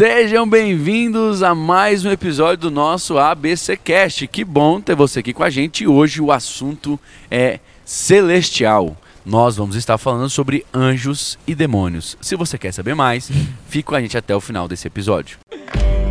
[0.00, 4.26] Sejam bem-vindos a mais um episódio do nosso ABC Cast.
[4.28, 5.86] Que bom ter você aqui com a gente.
[5.86, 6.98] Hoje o assunto
[7.30, 8.96] é celestial.
[9.26, 12.16] Nós vamos estar falando sobre anjos e demônios.
[12.18, 13.30] Se você quer saber mais,
[13.68, 15.36] fique com a gente até o final desse episódio.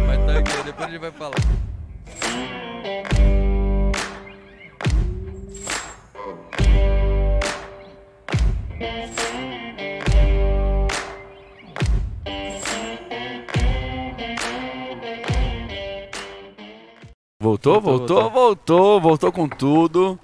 [0.05, 1.58] Vai estar aqui, depois a gente vai falar.
[17.43, 20.19] Voltou, Voltou, voltou, voltou, voltou com tudo.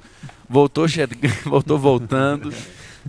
[0.50, 1.00] Voltou, che...
[1.48, 2.54] voltou voltando.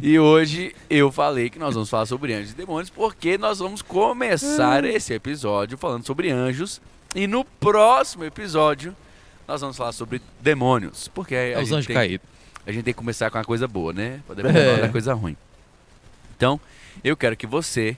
[0.01, 3.83] E hoje eu falei que nós vamos falar sobre anjos e demônios porque nós vamos
[3.83, 6.81] começar esse episódio falando sobre anjos
[7.17, 8.95] e no próximo episódio
[9.49, 12.27] nós vamos falar sobre demônios, porque a É os gente anjos tem- caídos.
[12.65, 14.21] a gente tem que começar com uma coisa boa, né?
[14.25, 14.65] Pra depois É.
[14.77, 15.37] falar da coisa ruim.
[16.37, 16.61] Então,
[17.03, 17.97] eu quero que você,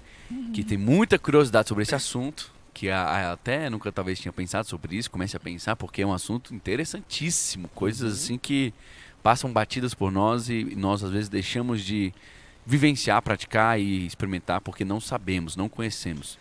[0.54, 4.68] que tem muita curiosidade sobre esse assunto, que a- a- até nunca talvez tinha pensado
[4.68, 7.68] sobre isso, comece a pensar, porque é um assunto interessantíssimo.
[7.74, 8.72] Coisas assim que
[9.20, 12.12] passam batidas por nós e nós às vezes deixamos de
[12.64, 16.38] vivenciar, praticar e experimentar porque não sabemos, não conhecemos.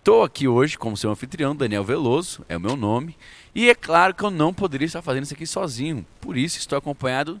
[0.00, 3.16] Estou aqui hoje como seu anfitrião, Daniel Veloso, é o meu nome.
[3.54, 6.04] E é claro que eu não poderia estar fazendo isso aqui sozinho.
[6.20, 7.40] Por isso estou acompanhado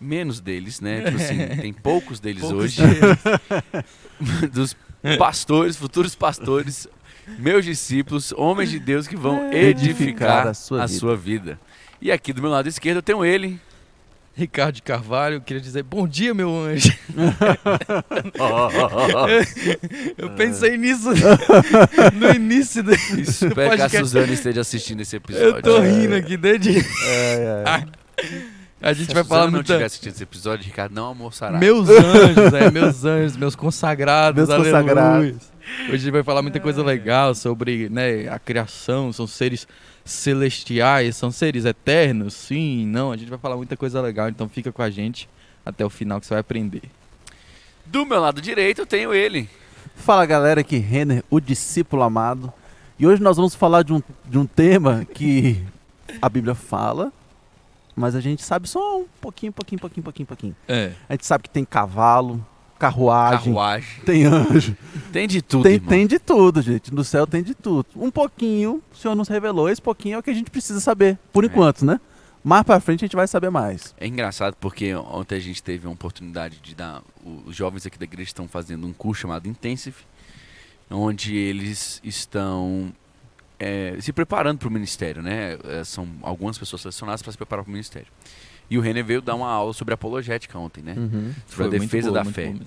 [0.00, 1.02] menos deles, né?
[1.02, 2.82] Tipo assim, tem poucos deles Poucos hoje.
[4.50, 4.74] Dos
[5.18, 6.88] pastores, futuros pastores,
[7.38, 11.58] meus discípulos, homens de Deus que vão edificar, a, sua, vida.
[12.00, 13.60] E aqui do meu lado esquerdo eu tenho ele.
[14.32, 16.96] Ricardo de Carvalho, queria dizer bom dia, meu anjo.
[20.16, 21.10] Eu pensei nisso
[22.14, 24.00] no início do Espero que a.
[24.00, 25.56] Suzana esteja assistindo esse episódio.
[25.56, 26.78] Eu tô rindo aqui desde.
[26.78, 27.84] É,
[28.80, 29.66] A gente Se vai a falar não muito.
[29.66, 31.58] estiver assistindo esse episódio, Ricardo não almoçará.
[31.58, 34.38] Meus anjos, é, meus anjos, meus consagrados.
[34.38, 34.72] Meus aleluia.
[34.72, 35.49] consagrados.
[35.84, 39.66] Hoje a gente vai falar muita coisa legal sobre né, a criação, são seres
[40.04, 43.12] celestiais, são seres eternos, sim, não.
[43.12, 45.28] A gente vai falar muita coisa legal, então fica com a gente
[45.64, 46.82] até o final que você vai aprender.
[47.86, 49.48] Do meu lado direito eu tenho ele.
[49.96, 52.52] Fala galera, aqui Renner, o discípulo amado.
[52.98, 55.64] E hoje nós vamos falar de um, de um tema que
[56.20, 57.12] a Bíblia fala,
[57.96, 60.56] mas a gente sabe só um pouquinho, pouquinho, pouquinho, pouquinho, pouquinho.
[60.68, 60.92] É.
[61.08, 62.44] A gente sabe que tem cavalo,
[62.80, 64.00] carruagem, Carruagem.
[64.06, 64.74] tem anjo,
[65.12, 66.92] Tem de tudo, tem, tem de tudo, gente.
[66.92, 67.86] No céu tem de tudo.
[67.94, 71.18] Um pouquinho, o Senhor nos revelou, esse pouquinho é o que a gente precisa saber,
[71.32, 72.00] por enquanto, né?
[72.42, 73.94] Mais pra frente a gente vai saber mais.
[74.00, 77.02] É engraçado porque ontem a gente teve a oportunidade de dar.
[77.44, 79.98] Os jovens aqui da igreja estão fazendo um curso chamado Intensive,
[80.90, 82.90] onde eles estão
[83.58, 85.58] é, se preparando para o ministério, né?
[85.64, 88.08] É, São algumas pessoas selecionadas para se preparar para o ministério.
[88.70, 90.94] E o René veio dar uma aula sobre apologética ontem, né?
[90.96, 91.32] Uhum.
[91.48, 92.46] Sobre a muito defesa boa, da fé.
[92.46, 92.60] boa.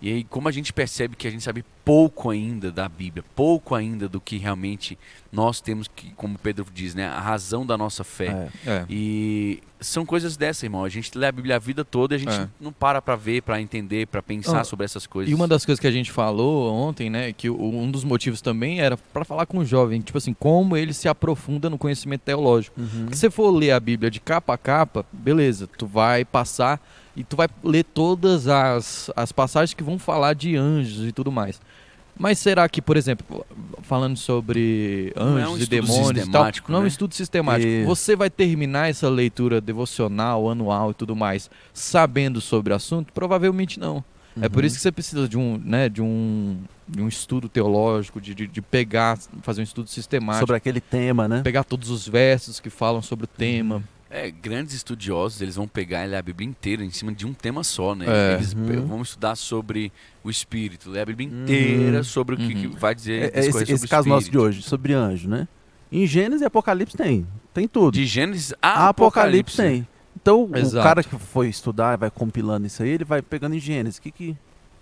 [0.00, 3.74] E aí, como a gente percebe que a gente sabe pouco ainda da Bíblia, pouco
[3.74, 4.96] ainda do que realmente
[5.32, 7.06] nós temos que, como Pedro diz, né?
[7.06, 8.48] A razão da nossa fé.
[8.64, 8.70] É.
[8.70, 8.86] É.
[8.88, 10.84] E são coisas dessa, irmão.
[10.84, 12.48] A gente lê a Bíblia a vida toda e a gente É.
[12.60, 15.32] não para pra ver, pra entender, pra pensar Ah, sobre essas coisas.
[15.32, 18.80] E uma das coisas que a gente falou ontem, né, que um dos motivos também
[18.80, 22.80] era para falar com o jovem, tipo assim, como ele se aprofunda no conhecimento teológico.
[22.80, 23.08] Uhum.
[23.10, 26.80] Se você for ler a Bíblia de capa a capa, beleza, tu vai passar
[27.18, 31.32] e tu vai ler todas as, as passagens que vão falar de anjos e tudo
[31.32, 31.60] mais.
[32.16, 33.44] Mas será que, por exemplo,
[33.82, 36.88] falando sobre Não é um anjos e demônios e tal, sistemático, não é um né?
[36.88, 37.68] estudo sistemático.
[37.68, 37.86] Isso.
[37.86, 43.12] Você vai terminar essa leitura devocional, anual e tudo mais, sabendo sobre o assunto?
[43.12, 44.04] Provavelmente não.
[44.40, 44.66] É por Uhum.
[44.66, 48.46] isso que você precisa de um, né, de um, de um estudo teológico, de, de,
[48.46, 51.42] de pegar, fazer um estudo sistemático, Sobre aquele tema, né?
[51.42, 53.82] pegar todos os versos que falam sobre o tema.
[54.10, 57.62] É, grandes estudiosos, eles vão pegar ler a Bíblia inteira em cima de um tema
[57.62, 58.06] só, né?
[58.08, 58.34] É.
[58.36, 58.66] Eles Uhum.
[58.66, 59.92] pe- vão estudar sobre
[60.24, 62.72] o Espírito, ler a Bíblia inteira sobre o que, que Uhum.
[62.74, 65.46] vai dizer, É, é esse, esse caso nosso de hoje, sobre anjo, né?
[65.92, 67.26] Em Gênesis e Apocalipse tem.
[67.52, 67.92] Tem tudo.
[67.92, 69.86] De Gênesis A a Apocalipse tem.
[70.20, 70.78] Então, Exato.
[70.78, 73.98] o cara que foi estudar, vai compilando isso aí, ele vai pegando em Gênesis.
[73.98, 74.36] O que que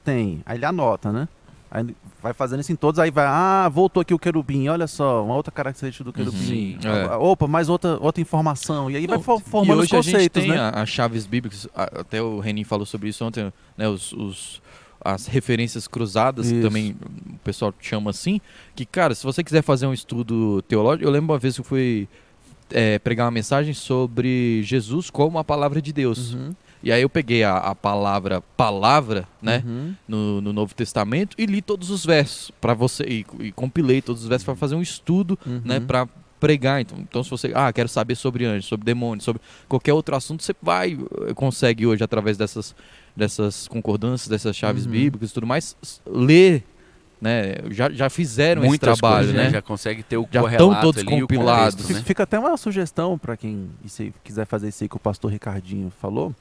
[0.05, 0.41] tem?
[0.47, 1.29] Aí ele anota, né?
[1.77, 5.23] Aí vai fazendo isso em todos, aí vai, ah, voltou aqui o querubim, olha só,
[5.23, 6.39] uma outra característica do querubim.
[6.39, 6.79] Sim.
[6.83, 7.15] É.
[7.17, 8.91] Opa, mais outra, outra informação.
[8.91, 10.59] E aí vai Não, e formando os a conceitos, tem né?
[10.59, 14.63] a- as chaves bíblicas, a- até o Renin falou sobre isso ontem, né, os, os-
[15.05, 16.67] as referências cruzadas, que Isso.
[16.67, 16.97] também
[17.29, 18.41] o pessoal chama assim,
[18.75, 21.65] que, cara, se você quiser fazer um estudo teológico, eu lembro uma vez que eu
[21.65, 22.09] fui
[22.71, 26.33] é, pregar uma mensagem sobre Jesus como a palavra de Deus.
[26.35, 26.53] Uhum,
[26.83, 29.95] E aí eu peguei a, a palavra palavra, né, uhum.
[30.07, 34.23] no, no Novo Testamento e li todos os versos para você e, e compilei todos
[34.23, 35.63] os versos para fazer um estudo, Uhum.
[35.65, 36.07] né, para
[36.39, 36.81] pregar.
[36.83, 40.43] Então, então, se você, ah, quero saber sobre anjos, sobre demônios, sobre qualquer outro assunto,
[40.45, 40.93] você vai
[41.29, 42.75] eh, consegue hoje através dessas
[43.17, 44.93] dessas concordâncias, dessas chaves Uhum.
[44.93, 45.75] bíblicas e tudo mais,
[46.07, 46.63] ler
[47.19, 49.51] né, já, já fizeram Muitas esse trabalho, coisas, né?
[49.51, 52.05] Já consegue ter o Já correlato estão todos ali, o compilados, contexto, Fica, né?
[52.05, 53.71] fica até uma sugestão para quem
[54.23, 56.35] quiser fazer isso aí que o pastor Ricardinho falou.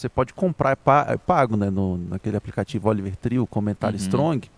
[0.00, 1.68] Você pode comprar, é é pago, né?
[1.68, 4.02] No, naquele aplicativo Oliver Tree, o comentário Uhum.
[4.02, 4.50] Strong.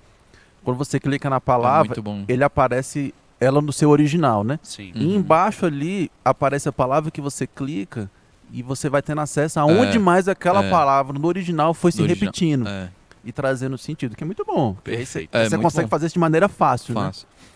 [0.62, 2.24] Quando você clica na É palavra, bom.
[2.28, 4.60] ele aparece ela no seu original, né?
[4.62, 4.92] Sim.
[4.94, 5.16] E Uhum.
[5.16, 8.08] embaixo ali aparece a palavra que você clica
[8.52, 10.70] e você vai tendo acesso aonde É, mais aquela é.
[10.70, 12.88] palavra no original foi se original, repetindo É,
[13.24, 14.74] e trazendo sentido, que é muito bom.
[14.74, 15.34] Você- Perfeito.
[15.36, 15.90] É, você muito consegue bom.
[15.90, 17.10] fazer isso de maneira fácil, né?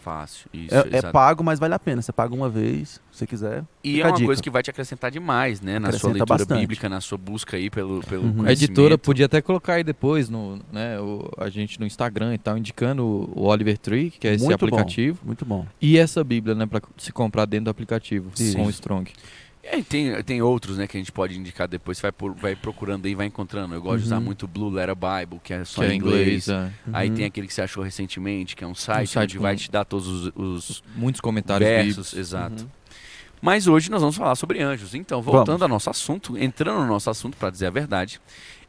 [0.06, 0.16] Fácil.
[0.16, 0.48] Fácil.
[0.54, 2.00] Isso, É, é pago, mas vale a pena.
[2.00, 3.64] Você paga uma vez, se você quiser.
[3.82, 4.26] E é uma dica.
[4.26, 5.78] coisa que vai te acrescentar demais, né?
[5.80, 6.60] Na sua Acrescenta leitura bastante.
[6.60, 8.46] bíblica, na sua busca aí pelo, pelo Uhum.
[8.46, 12.38] A editora podia até colocar aí depois no, né, o- a gente no Instagram e
[12.38, 14.66] tal, indicando o, Oliver Tree, que é esse Muito bom.
[14.76, 15.66] aplicativo, Muito bom.
[15.82, 18.56] e essa Bíblia, né, para se comprar dentro do aplicativo Isso.
[18.56, 19.10] com o Strong.
[19.68, 21.98] É, tem, tem outros, né, que a gente pode indicar depois.
[21.98, 23.74] Você vai, por- vai procurando aí, vai encontrando.
[23.74, 24.22] Eu gosto de usar Uhum.
[24.22, 26.46] muito Blue Letter Bible, que é só que em é inglês.
[26.46, 26.70] inglês, é.
[26.92, 27.14] Aí Uhum.
[27.16, 29.70] tem aquele que você achou recentemente, que é um site, site onde vai com- te
[29.70, 31.86] dar todos os, os muitos comentários versos.
[31.88, 32.14] bíblicos.
[32.14, 32.62] Exato.
[32.62, 32.68] Uhum.
[33.42, 34.94] Mas hoje nós vamos falar sobre anjos.
[34.94, 35.62] Então, voltando Vamos.
[35.62, 38.20] ao nosso assunto, entrando no nosso assunto para dizer a verdade,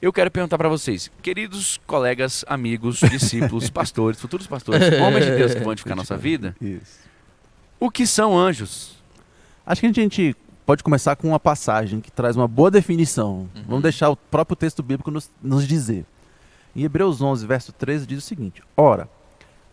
[0.01, 5.53] eu quero perguntar para vocês, queridos colegas, amigos, discípulos, pastores, futuros pastores, homens de Deus
[5.53, 6.99] que vão edificar a nossa vida, Isso.
[7.79, 8.97] o que são anjos?
[9.65, 10.35] Acho que a gente
[10.67, 13.47] pode começar com uma passagem que traz uma boa definição.
[13.55, 13.63] Uhum.
[13.65, 16.05] Vamos deixar o próprio texto bíblico nos, nos dizer.
[16.75, 19.09] Em Hebreus 11, verso 13, diz o seguinte: Ora,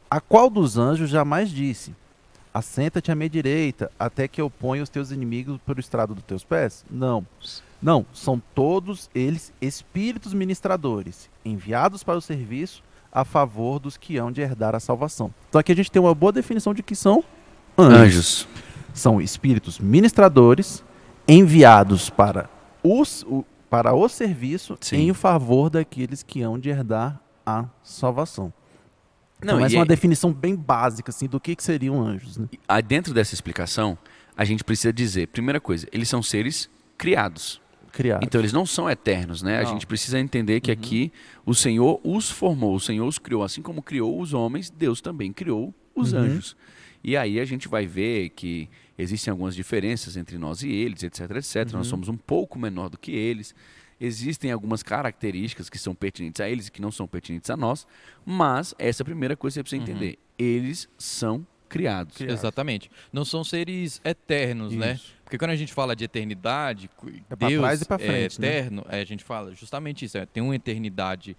[0.09, 1.93] a qual dos anjos jamais disse:
[2.55, 6.45] Assenta-te à minha direita, até que eu ponha os teus inimigos por estrado dos teus
[6.45, 6.85] pés?
[6.89, 7.27] Não.
[7.83, 12.83] Não, são todos eles espíritos ministradores, enviados para o serviço
[13.13, 15.35] a favor dos que hão de herdar a salvação.
[15.49, 17.23] Então aqui a gente tem uma boa definição de que são
[17.77, 18.47] anjos
[18.95, 20.83] são espíritos ministradores
[21.29, 22.49] enviados para,
[22.83, 25.09] os, o, para o serviço Sim.
[25.11, 28.53] em favor daqueles que hão de herdar a salvação.
[29.43, 32.01] Então, Não, essa e é uma é- definição bem básica assim, do que, que seriam
[32.01, 32.39] anjos.
[32.39, 32.47] Né?
[32.69, 33.99] Ah, Dentro dessa explicação,
[34.37, 37.61] a gente precisa dizer, primeira coisa, eles são seres criados.
[37.93, 38.27] Criados.
[38.27, 39.61] Então eles não são eternos, né?
[39.61, 39.71] A Não.
[39.71, 40.77] gente precisa entender que Uhum.
[40.77, 41.13] aqui
[41.47, 45.33] o Senhor os formou, o Senhor os criou, assim como criou os homens, Deus também
[45.33, 46.19] criou os Uhum.
[46.21, 46.57] anjos.
[47.05, 48.69] E aí a gente vai ver que
[48.99, 51.57] existem algumas diferenças entre nós e eles, etc, etc.
[51.73, 51.85] Nós Uhum.
[51.85, 53.55] somos um pouco menor do que eles.
[54.01, 57.87] Existem algumas características que são pertinentes a eles e que não são pertinentes a nós,
[58.25, 59.97] mas essa é a primeira coisa que você precisa Uhum.
[59.99, 60.19] entender.
[60.39, 62.17] Eles são criados.
[62.17, 62.41] Criados.
[62.41, 62.91] Exatamente.
[63.13, 64.95] Não são seres eternos, né?
[64.95, 65.15] Isso.
[65.25, 66.91] Porque quando a gente fala de eternidade,
[67.31, 68.49] É Deus e é frente, né?
[68.49, 70.19] eterno, é, a gente fala justamente isso.
[70.19, 71.37] é, tem uma eternidade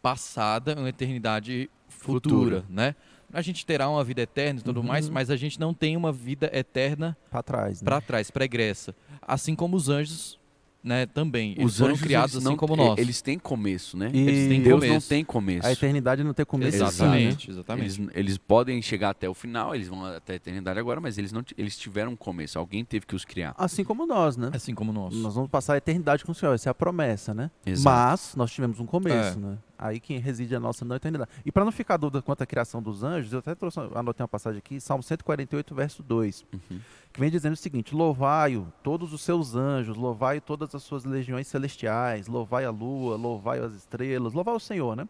[0.00, 2.64] passada, uma eternidade futura, Futura.
[2.68, 2.94] né?
[3.34, 4.86] A gente terá uma vida eterna e tudo Uhum.
[4.86, 7.82] mais, mas a gente não tem uma vida eterna Para trás.
[7.82, 7.84] Né?
[7.84, 8.94] para trás, pregressa.
[9.20, 10.38] Assim como os anjos,
[10.82, 11.52] né, também.
[11.52, 12.98] Eles Os foram anjos criados eles assim não, como nós.
[12.98, 14.10] Eles têm começo, né?
[14.12, 14.92] E eles têm Deus começo.
[14.92, 15.66] não tem começo.
[15.66, 16.76] A eternidade não tem começo.
[16.76, 16.88] e fim, né?
[16.90, 18.00] Exatamente, exatamente.
[18.02, 21.32] Eles, eles podem chegar até o final, eles vão até a eternidade agora, mas eles
[21.32, 22.58] não eles tiveram um começo.
[22.58, 23.54] Alguém teve que os criar.
[23.56, 24.50] Assim como nós, né?
[24.52, 25.14] Assim como nós.
[25.14, 27.50] Nós vamos passar a eternidade com o Senhor, essa é a promessa, né?
[27.64, 27.84] Exato.
[28.10, 29.40] Mas nós tivemos um começo, É.
[29.40, 29.58] né?
[29.84, 31.30] Aí quem reside a nossa não eternidade.
[31.44, 34.28] E para não ficar dúvida quanto à criação dos anjos, eu até trouxe, anotei uma
[34.28, 36.80] passagem aqui, Salmo 148, verso 2, Uhum.
[37.12, 41.46] que vem dizendo o seguinte: Louvai-o, todos os seus anjos, louvai todas as suas legiões
[41.48, 45.06] celestiais, louvai a lua, louvai as estrelas, louvai o Senhor, né?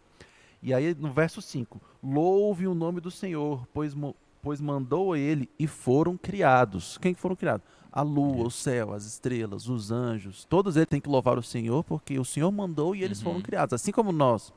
[0.61, 3.95] E aí no verso 5, louve o nome do Senhor, pois,
[4.43, 6.99] pois mandou ele e foram criados.
[6.99, 7.65] Quem que foram criados?
[7.93, 11.85] A lua, o céu, as estrelas, os anjos, todos eles têm que louvar o Senhor,
[11.85, 13.25] porque o Senhor mandou e eles Uhum.
[13.25, 13.73] foram criados.
[13.73, 14.53] Assim como nós,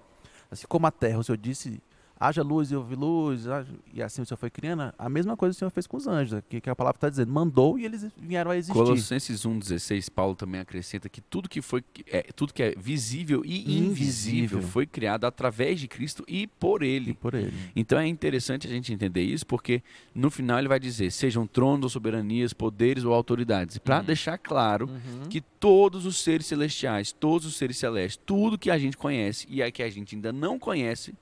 [0.51, 1.81] assim como a terra, o Senhor disse,
[2.19, 5.51] haja luz e houve luz, haja- e assim o Senhor foi criando, a mesma coisa
[5.55, 8.05] o Senhor fez com os anjos, que, que a palavra está dizendo, mandou e eles
[8.17, 8.73] vieram a existir.
[8.73, 13.77] Colossenses 1,16, Paulo também acrescenta que tudo que foi é, tudo que é visível e
[13.79, 13.87] invisível
[14.57, 14.61] Invisível.
[14.61, 17.13] foi criado através de Cristo e por E ele.
[17.13, 17.53] por ele.
[17.75, 19.81] Então é interessante a gente entender isso, porque
[20.13, 23.77] no final ele vai dizer: sejam tronos ou soberanias, poderes ou autoridades.
[23.77, 24.03] Para Uhum.
[24.05, 25.29] deixar claro Uhum.
[25.29, 29.61] que todos os seres celestiais, todos os seres celestes, tudo que a gente conhece e
[29.61, 31.13] a que a gente ainda não conhece,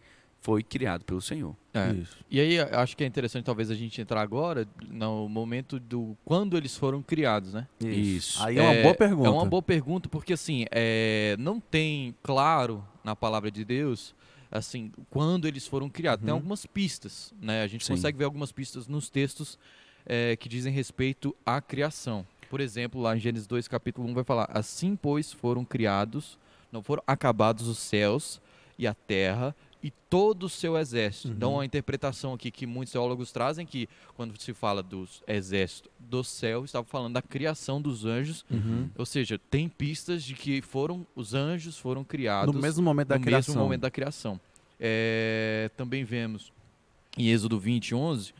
[0.45, 1.55] foi criado pelo Senhor.
[1.73, 1.91] É.
[1.93, 2.17] Isso.
[2.29, 6.55] E aí acho que é interessante talvez a gente entrar agora no momento do quando
[6.55, 7.67] eles foram criados, né?
[7.83, 8.41] Isso.
[8.43, 9.27] Aí é uma boa pergunta.
[9.27, 14.13] É uma boa pergunta porque assim é, não tem claro na palavra de Deus
[14.51, 16.23] assim quando eles foram criados.
[16.23, 16.37] Tem Uhum.
[16.37, 17.63] algumas pistas, né?
[17.63, 17.93] A gente Sim.
[17.93, 19.57] consegue ver algumas pistas nos textos
[20.05, 22.23] é, que dizem respeito à criação.
[22.51, 26.37] Por exemplo, lá em Gênesis 2, capítulo 1, vai falar: Assim, pois, foram criados,
[26.71, 28.39] não foram acabados os céus
[28.77, 31.27] e a terra e todo o seu exército.
[31.27, 31.33] Uhum.
[31.35, 36.23] Então, a interpretação aqui que muitos teólogos trazem que quando se fala dos exércitos do
[36.23, 38.89] céu, estava falando da criação dos anjos, Uhum.
[38.97, 43.19] ou seja, tem pistas de que foram os anjos foram criados No mesmo momento da
[43.19, 43.53] no criação.
[43.53, 44.39] mesmo momento da criação.
[44.79, 46.51] É, também vemos
[47.15, 48.33] em Êxodo 20, 11,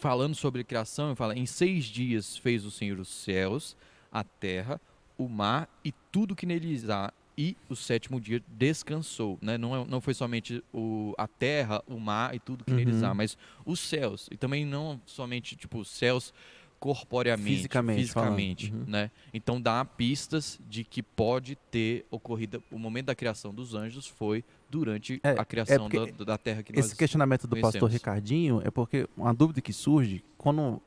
[0.00, 3.76] falando sobre criação, fala: Em seis dias fez o Senhor os céus,
[4.10, 4.80] a terra,
[5.16, 9.38] o mar e tudo que neles há, e o sétimo dia descansou.
[9.40, 9.56] Né?
[9.56, 13.06] Não, é- não foi somente o, a terra, o mar e tudo que neles Uhum.
[13.08, 14.28] há, mas os céus.
[14.32, 16.34] E também não somente tipo os céus
[16.80, 18.72] corporeamente, Fisicamente fisicamente.
[18.72, 18.84] Uhum.
[18.86, 19.10] né?
[19.32, 24.44] Então dá pistas de que pode ter ocorrido o momento da criação dos anjos foi
[24.70, 27.92] durante É, a criação é da, da terra que nós Esse questionamento do pastor conhecemos.
[27.92, 30.80] Ricardinho é porque uma dúvida que surge quando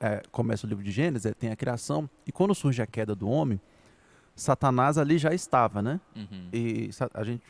[0.00, 3.14] é, começa o livro de Gênesis, é, tem a criação, e quando surge a queda
[3.14, 3.60] do homem,
[4.40, 6.00] Satanás ali já estava, né?
[6.14, 6.48] Uhum.
[6.52, 7.44] E a gente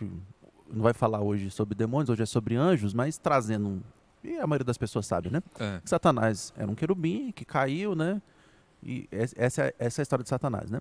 [0.71, 3.80] não vai falar hoje sobre demônios, hoje é sobre anjos, mas trazendo, um-
[4.25, 5.42] e a maioria das pessoas sabe, né?
[5.61, 5.80] É.
[5.85, 8.21] Satanás era um querubim que caiu, né?
[8.83, 10.80] E es- essa é, essa é a história de Satanás, né?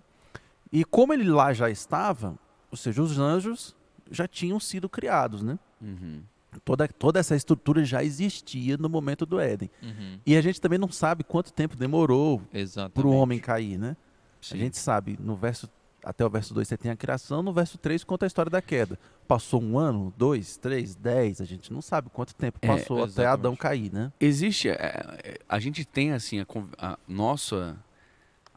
[0.72, 2.38] E como ele lá já estava,
[2.72, 3.76] ou seja, os anjos
[4.10, 5.58] já tinham sido criados, né?
[5.82, 6.22] Uhum.
[6.64, 9.70] Toda, toda essa estrutura já existia no momento do Éden.
[9.84, 10.20] Uhum.
[10.26, 12.42] E a gente também não sabe quanto tempo demorou
[12.90, 13.96] para o homem cair, né?
[14.42, 14.56] Sim.
[14.56, 15.70] A gente sabe, no verso
[16.04, 18.62] até o verso 2 você tem a criação, no verso 3 conta a história da
[18.62, 18.98] queda.
[19.28, 23.06] Passou um ano, dois, três, dez, a gente não sabe quanto tempo É, passou até
[23.08, 23.34] exatamente.
[23.34, 24.12] Adão cair, né?
[24.20, 24.70] Existe.
[24.70, 24.74] é,
[25.24, 26.46] é, a gente tem assim a,
[26.78, 27.76] a nossa.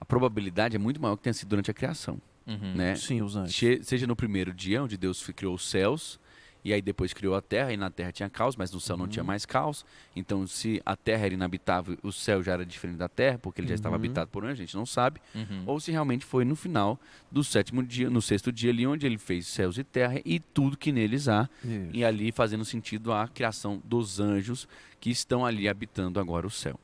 [0.00, 2.18] A probabilidade é muito maior que tenha sido durante a criação.
[2.46, 2.74] Uhum.
[2.74, 2.94] Né?
[2.96, 3.54] Sim, os anjos.
[3.54, 6.18] Che- Seja no primeiro dia, onde Deus criou os céus,
[6.64, 9.04] e aí depois criou a terra, e na terra tinha caos, mas no céu não
[9.04, 9.10] Uhum.
[9.10, 9.84] tinha mais caos.
[10.14, 13.68] Então, se a terra era inabitável, o céu já era diferente da terra, porque ele
[13.68, 14.00] já estava Uhum.
[14.04, 15.20] habitado por anjos, a gente não sabe.
[15.34, 15.62] Uhum.
[15.66, 16.98] Ou se realmente foi no final
[17.30, 20.76] do sétimo dia, no sexto dia ali, onde ele fez céus e terra e tudo
[20.76, 21.48] que neles há.
[21.64, 21.90] Isso.
[21.92, 24.68] E ali fazendo sentido a criação dos anjos
[25.00, 26.78] que estão ali habitando agora o céu.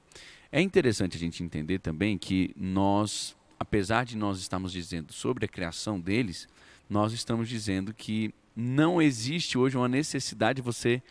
[0.50, 5.48] É interessante a gente entender também que nós, apesar de nós estarmos dizendo sobre a
[5.48, 6.48] criação deles,
[6.88, 11.02] nós estamos dizendo que não existe hoje uma necessidade de você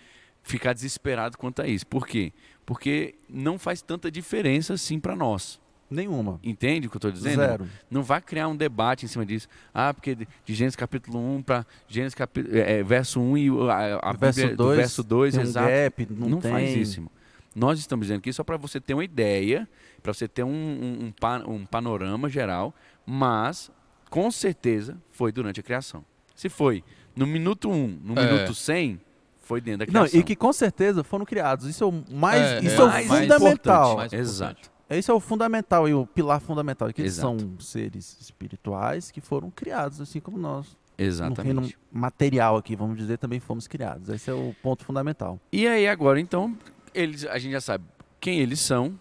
[0.42, 1.86] ficar desesperado quanto a isso.
[1.86, 2.34] Por quê?
[2.66, 5.60] Porque não faz tanta diferença assim para nós.
[5.90, 6.40] Nenhuma.
[6.44, 7.38] Entende o que eu estou dizendo?
[7.38, 7.68] Zero.
[7.92, 9.48] Não vai criar um debate em cima disso.
[9.72, 14.00] Ah, porque de Gênesis capítulo 1 para Gênesis capítulo, é, é, verso 1 e a,
[14.02, 15.68] a verso Bíblia do 2 verso 2, tem um exato.
[15.68, 17.12] gap, não, não faz isso, irmão.
[17.56, 19.70] Nós estamos dizendo aqui só para você ter uma ideia,
[20.02, 21.14] para você ter um, um,
[21.48, 22.74] um panorama geral,
[23.06, 23.72] mas
[24.10, 26.04] com certeza foi durante a criação.
[26.36, 26.84] Se foi
[27.16, 28.32] no minuto 1, no É.
[28.34, 29.00] minuto 100,
[29.42, 30.20] foi dentro da Não, criação.
[30.20, 31.68] e que com certeza foram criados.
[31.68, 33.92] Isso é o mais, É, isso é é, o mais fundamental.
[33.94, 33.98] importante.
[33.98, 34.72] Mais Exato.
[34.90, 36.92] Esse é o fundamental e o pilar fundamental.
[36.94, 37.40] Que eles Exato.
[37.40, 40.78] são seres espirituais que foram criados, assim como nós.
[40.98, 41.42] No Exatamente.
[41.44, 44.10] reino material aqui, vamos dizer, também fomos criados.
[44.10, 45.40] Esse é o ponto fundamental.
[45.52, 46.56] E aí agora, então,
[46.94, 47.84] eles, a gente já sabe
[48.20, 48.98] quem eles são,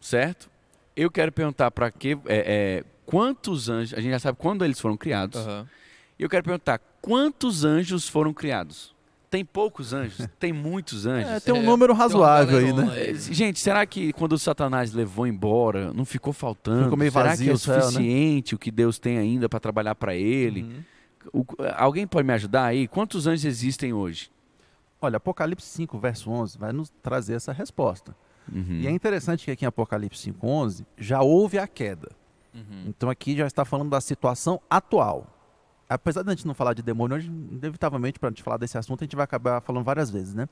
[0.00, 0.50] certo?
[0.94, 4.78] Eu quero perguntar para que, é, é, quantos anjos, a gente já sabe quando eles
[4.78, 5.40] foram criados.
[6.18, 8.94] E eu quero perguntar quantos anjos foram criados?
[9.30, 10.26] Tem poucos anjos?
[10.38, 11.30] Tem muitos anjos?
[11.30, 13.10] É, tem um É, número razoável aí, né?
[13.10, 16.84] É, Gente, será que quando o Satanás levou embora, não ficou faltando?
[16.84, 17.80] Ficou meio será vazio que é o céu, né?
[17.82, 20.62] suficiente o que Deus tem ainda para trabalhar para ele?
[20.62, 20.82] Uhum.
[21.32, 22.86] O- alguém pode me ajudar aí?
[22.86, 24.30] Quantos anjos existem hoje?
[25.00, 28.14] Olha, Apocalipse 5, verso 11, vai nos trazer essa resposta.
[28.52, 28.80] Uhum.
[28.82, 32.10] E é interessante que aqui em Apocalipse 5, 11, já houve a queda.
[32.54, 32.84] Uhum.
[32.86, 35.26] Então aqui já está falando da situação atual.
[35.94, 38.78] Apesar de a gente não falar de demônio hoje, inevitavelmente, para a gente falar desse
[38.78, 40.48] assunto, a gente vai acabar falando várias vezes, né?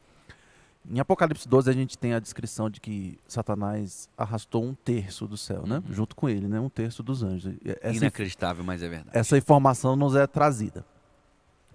[0.89, 5.37] Em Apocalipse 12 a gente tem a descrição de que Satanás arrastou um terço do
[5.37, 5.77] céu, né?
[5.77, 5.95] Uhum.
[5.95, 6.59] Junto com ele, né?
[6.59, 7.55] Um terço dos anjos.
[7.83, 9.17] Essa, Inacreditável, mas é verdade.
[9.17, 10.85] essa informação nos é trazida.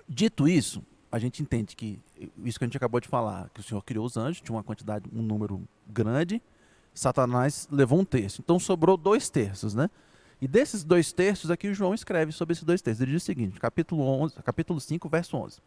[0.10, 0.82] Dito isso,
[1.12, 2.00] a gente entende que
[2.44, 4.64] isso que a gente acabou de falar, que o Senhor criou os anjos, tinha uma
[4.64, 6.42] quantidade, um número grande,
[6.94, 8.42] Satanás levou um terço.
[8.42, 9.90] Então sobrou dois terços, né?
[10.42, 13.02] E desses dois terços aqui o João escreve sobre esses dois terços.
[13.02, 15.60] Ele diz o seguinte, capítulo, 11, capítulo 5, verso 11.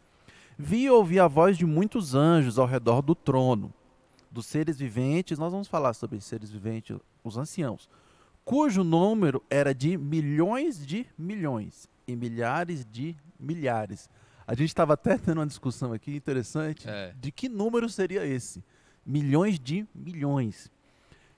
[0.57, 3.73] Vi e ouvi a voz de muitos anjos ao redor do trono,
[4.29, 7.89] dos seres viventes, nós vamos falar sobre seres viventes, os anciãos,
[8.45, 14.09] cujo número era de milhões de milhões e milhares de milhares.
[14.45, 17.13] A gente estava até tendo uma discussão aqui interessante É.
[17.19, 18.63] de que número seria esse?
[19.05, 20.69] Milhões de milhões.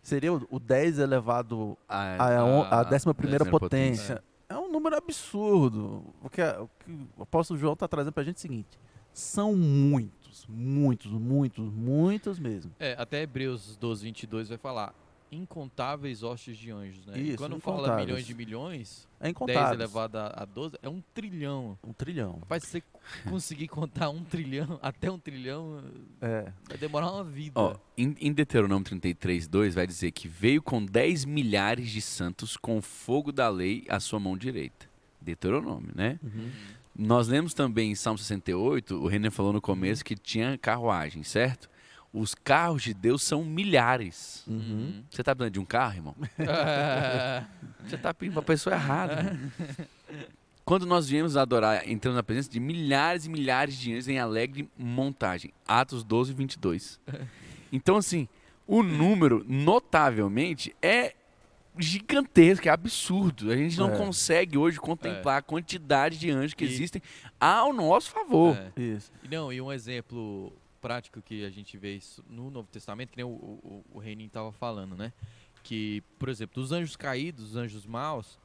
[0.01, 4.24] Seria o o 10 elevado a a décima primeira décima potência.
[4.50, 6.03] É um número absurdo.
[6.22, 8.41] O que, a- o que o apóstolo João está trazendo para a gente é o
[8.41, 8.79] seguinte:
[9.13, 12.72] são muitos, muitos, muitos, muitos mesmo.
[12.79, 14.93] É, até Hebreus 12, 22 vai falar
[15.31, 17.17] incontáveis hostes de anjos, né?
[17.17, 19.73] e Isso, quando fala milhões de milhões, É 10 incontável.
[19.73, 21.77] elevado a, a 12 é um trilhão.
[21.83, 22.39] Um trilhão.
[22.41, 22.83] Rapaz, se você
[23.29, 25.83] conseguir contar um trilhão, até um trilhão,
[26.21, 26.51] É.
[26.67, 27.59] vai demorar uma vida.
[27.59, 32.57] Ó, em, em Deuteronômio 33, 2 vai dizer que veio com 10 milhares de santos
[32.57, 34.89] com o fogo da lei à sua mão direita.
[35.21, 36.19] Deuteronômio, né?
[36.93, 41.69] Nós lemos também em Salmo 68, o René falou no começo que tinha carruagem, certo?
[42.13, 44.44] Os carros de Deus são milhares.
[44.48, 45.03] Uhum.
[45.10, 46.15] Você tá precisando de um carro, irmão?
[47.88, 49.38] Você tá pedindo pra pessoa errada.
[50.63, 54.70] Quando nós viemos adorar, entrando na presença de milhares e milhares de anjos em alegre
[54.77, 55.51] montagem.
[55.68, 57.00] Atos 12, 22.
[57.74, 58.27] Então, assim,
[58.68, 61.13] o número, notavelmente, é
[61.80, 63.50] gigantesco, é absurdo.
[63.50, 63.98] A gente não É.
[63.98, 67.01] consegue hoje contemplar a quantidade de anjos que E- existem
[67.39, 68.58] ao nosso favor.
[68.75, 68.82] É.
[68.82, 69.10] Isso.
[69.32, 73.25] Não, e um exemplo prático que a gente vê isso no Novo Testamento, que nem
[73.25, 75.13] o, o, o Reininho estava falando, né?
[75.63, 78.39] Que, por exemplo, dos anjos caídos, os anjos maus,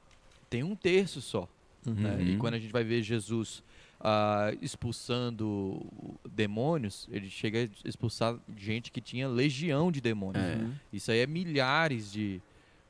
[0.50, 1.48] tem um terço só.
[1.84, 2.14] né?
[2.14, 2.20] Uhum.
[2.20, 3.62] E quando a gente vai ver Jesus
[4.00, 5.84] ah, expulsando
[6.30, 10.44] demônios, ele chega a expulsar gente que tinha legião de demônios.
[10.44, 10.56] É.
[10.56, 10.72] Uhum.
[10.92, 12.40] Isso aí é milhares de,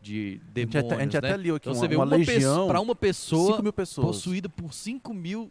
[0.01, 1.19] de A gente demônios, até, a gente né?
[1.19, 3.73] até leu aqui Então uma, você vê uma uma, legião, para uma pessoa 5 mil
[3.73, 4.07] pessoas.
[4.07, 5.51] possuída por 5 mil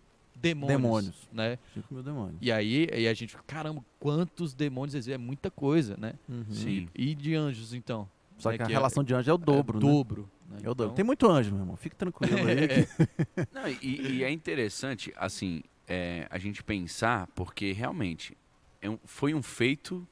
[0.54, 1.30] demônios, Demônios.
[1.32, 1.58] né?
[1.74, 2.38] 5 mil demônios.
[2.42, 5.16] E aí, aí a gente fica, caramba, quantos demônios existem?
[5.16, 6.14] É muita coisa, né?
[6.30, 6.46] Uhum.
[6.52, 6.88] Sim.
[6.94, 8.08] E de anjos, então?
[8.38, 9.92] Só né, que a é- relação de anjo é o dobro, é né?
[9.92, 10.30] dobro.
[10.50, 10.58] né?
[10.64, 10.84] É o dobro.
[10.86, 11.76] Então, Tem muito anjo, meu irmão.
[11.76, 12.68] Fique tranquilo aí.
[12.68, 18.36] que- Não, e, e é interessante, assim, é, a gente pensar, porque realmente
[18.82, 20.06] é um- foi um feito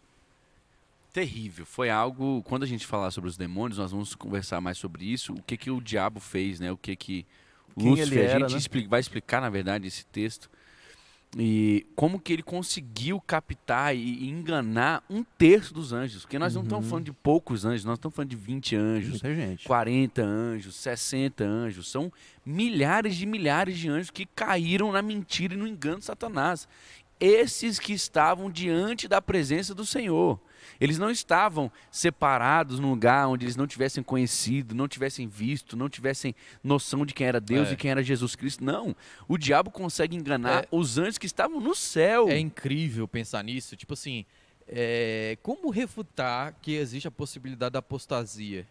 [1.12, 1.66] terrível.
[1.66, 2.42] Foi algo.
[2.44, 5.34] Quando a gente falar sobre os demônios, nós vamos conversar mais sobre isso.
[5.34, 6.72] O que, que o diabo fez, né?
[6.72, 7.26] O que que
[7.78, 8.88] Quem Lúcifer, ele era, a gente né?
[8.88, 10.50] vai explicar, na verdade, esse texto.
[11.36, 16.22] E como que ele conseguiu captar e e enganar um terço dos anjos.
[16.22, 16.90] Porque nós não estamos Uhum.
[16.92, 19.10] falando de poucos anjos, nós estamos falando de 20 anjos.
[19.10, 19.66] Muita gente.
[19.66, 22.14] 40 anjos, 60 anjos, são
[22.46, 26.68] milhares de milhares de anjos que caíram na mentira e no engano de Satanás.
[27.20, 30.40] Esses que estavam diante da presença do Senhor.
[30.80, 35.90] Eles não estavam separados num lugar onde eles não tivessem conhecido, não tivessem visto, não
[35.90, 37.74] tivessem noção de quem era Deus É.
[37.74, 38.64] e quem era Jesus Cristo.
[38.64, 38.96] Não.
[39.28, 40.68] O diabo consegue enganar É.
[40.72, 42.30] os anjos que estavam no céu.
[42.30, 43.76] É incrível pensar nisso.
[43.76, 44.26] Tipo assim,
[44.68, 48.66] é, como refutar que existe a possibilidade da apostasia?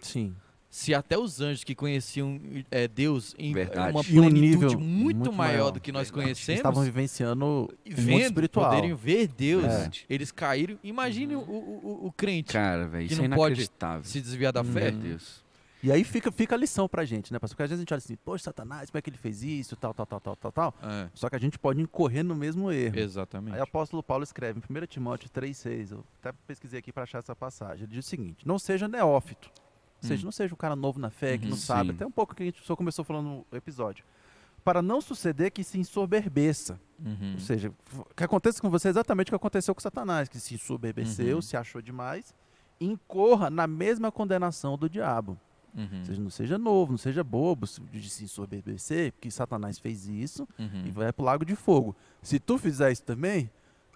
[0.00, 0.34] Sim.
[0.78, 2.38] Se até os anjos que conheciam
[2.70, 3.92] é, Deus em Verdade.
[3.92, 4.84] uma um plenitude nível muito,
[5.16, 5.70] muito maior, maior.
[5.70, 6.24] do que nós Verdade.
[6.24, 8.68] conhecemos, Estavam vivenciando vendo, espiritual.
[8.68, 10.04] poderem ver Deus, Verdade.
[10.10, 10.78] eles caíram.
[10.84, 14.04] Imagine o, o, o- o crente Cara, velho, Que isso é não pode inacreditável.
[14.04, 14.90] se desviar da fé.
[14.90, 15.42] Meu Deus.
[15.82, 17.54] E aí fica, fica a lição pra gente, né, pastor?
[17.56, 19.76] Porque às vezes a gente olha assim, poxa, Satanás, como é que ele fez isso,
[19.76, 20.74] tal, tal, tal, tal, tal, tal.
[20.82, 22.98] É, Só que a gente pode incorrer no mesmo erro.
[22.98, 23.54] exatamente.
[23.54, 27.20] Aí o apóstolo Paulo escreve em 1 Timóteo 3,6, eu até pesquisei aqui para achar
[27.20, 27.84] essa passagem.
[27.84, 29.50] Ele diz o seguinte: não seja neófito.
[30.06, 30.26] Ou seja, Hum.
[30.26, 31.50] não seja um cara novo na fé, que Uhum.
[31.50, 31.90] não sabe.
[31.90, 31.96] Sim.
[31.96, 34.04] Até um pouco que a gente só começou falando no episódio.
[34.64, 36.80] Para não suceder que se ensoberbeça.
[37.04, 37.32] Uhum.
[37.34, 37.72] Ou seja,
[38.16, 41.42] que aconteça com você exatamente o que aconteceu com Satanás, que se ensoberbeceu, Uhum.
[41.42, 42.34] se achou demais,
[42.80, 45.38] incorra na mesma condenação do diabo.
[45.74, 45.98] Uhum.
[46.00, 50.48] Ou seja, não seja novo, não seja bobo de se ensoberbecer, porque Satanás fez isso
[50.58, 50.84] Uhum.
[50.86, 51.94] e vai pro lago de fogo.
[52.22, 53.50] Se tu fizer isso também,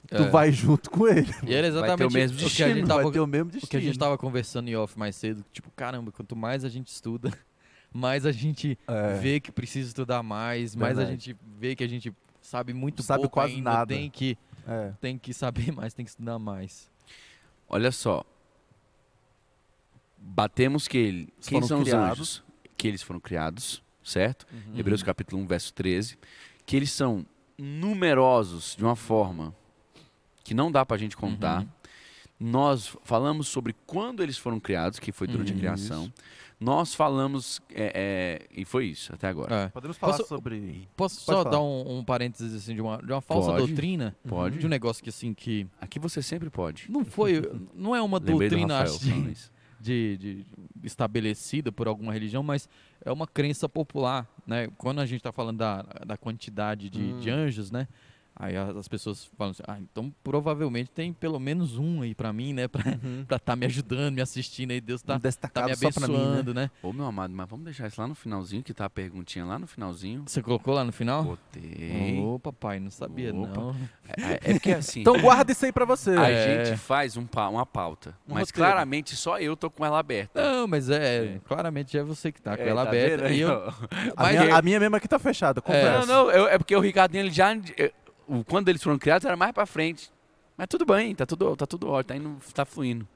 [0.09, 0.29] tu É.
[0.31, 1.31] vai junto com ele.
[1.47, 3.27] E era Vai ter exatamente o mesmo o que a destino, gente vai ter o
[3.27, 3.83] mesmo o que a destino.
[3.83, 5.45] gente tava conversando em off mais cedo.
[5.53, 7.31] Tipo, caramba, quanto mais a gente estuda,
[7.93, 9.15] mais a gente É.
[9.19, 11.25] vê que precisa estudar mais, mais a Verdade.
[11.25, 13.95] gente vê que a gente sabe muito Sabe pouco quase ainda, nada.
[13.95, 14.37] tem que
[14.67, 14.93] É.
[15.01, 16.91] tem que saber mais, tem que estudar mais.
[17.69, 18.25] Olha só.
[20.19, 22.05] Batemos que ele, quem Foram são criados.
[22.05, 22.45] os anjos?
[22.77, 24.47] Que eles foram criados, certo?
[24.53, 24.79] Uhum.
[24.79, 26.19] Hebreus capítulo 1, verso 13.
[26.67, 27.25] Que eles são
[27.59, 29.55] numerosos de uma forma
[30.45, 31.61] que não dá pra gente contar.
[31.63, 31.69] Uhum.
[32.39, 35.57] Nós falamos sobre quando eles foram criados, que foi durante Uhum.
[35.59, 36.13] a criação.
[36.59, 39.55] Nós falamos, é, é, e foi isso até agora.
[39.55, 39.69] É.
[39.69, 40.89] Podemos falar Posso- sobre.
[40.97, 41.51] Posso Pode só falar.
[41.51, 43.67] dar um, um parênteses assim de uma, de uma falsa Pode.
[43.67, 44.15] doutrina?
[44.29, 44.59] Pode.
[44.59, 46.91] De um negócio que assim que Aqui você sempre pode.
[46.91, 47.41] não foi,
[47.75, 49.51] não é uma Lembrei do doutrina Rafael de- isso.
[49.81, 50.47] de, de-
[50.83, 52.69] estabelecida por alguma religião, mas
[53.03, 54.69] é uma crença popular, né?
[54.77, 57.21] Quando a gente está falando da, da quantidade de, Hum.
[57.21, 57.89] de anjos, né?
[58.43, 62.33] Aí as as pessoas falam assim, ah, então provavelmente tem pelo menos um aí pra
[62.33, 62.67] mim, né?
[62.81, 63.21] Pra Uhum.
[63.23, 66.15] estar tá me ajudando, me assistindo aí, Deus tá, um tá me só pra mim,
[66.15, 66.21] né?
[66.23, 66.71] abençoando, né?
[66.83, 69.59] Ô, meu amado, mas vamos deixar isso lá no finalzinho, que tá a perguntinha lá
[69.59, 70.23] no finalzinho.
[70.27, 71.23] Você colocou lá no final?
[71.25, 72.19] Botei.
[72.19, 73.61] Ô, papai, não sabia Opa.
[73.61, 73.77] não.
[74.17, 76.11] É, é porque assim, Então guarda isso aí pra você.
[76.13, 76.65] a É.
[76.65, 78.71] gente faz um pa- uma pauta, Um mas roteiro.
[78.71, 80.41] claramente só eu tô com ela aberta.
[80.43, 81.41] Não, mas é, É.
[81.45, 83.29] claramente é você que tá com É, ela tá aberta.
[83.29, 83.51] vendo e eu,
[84.17, 86.07] a, mas minha, eu- a minha mesmo aqui tá fechada, confesso.
[86.07, 87.55] Não, não, eu- é porque o Ricardinho ele já.
[87.55, 88.00] o-
[88.47, 90.11] quando eles foram criados era mais pra frente.
[90.57, 93.09] Mas tudo bem, tá tudo, tá tudo ótimo, tá, indo, tá fluindo.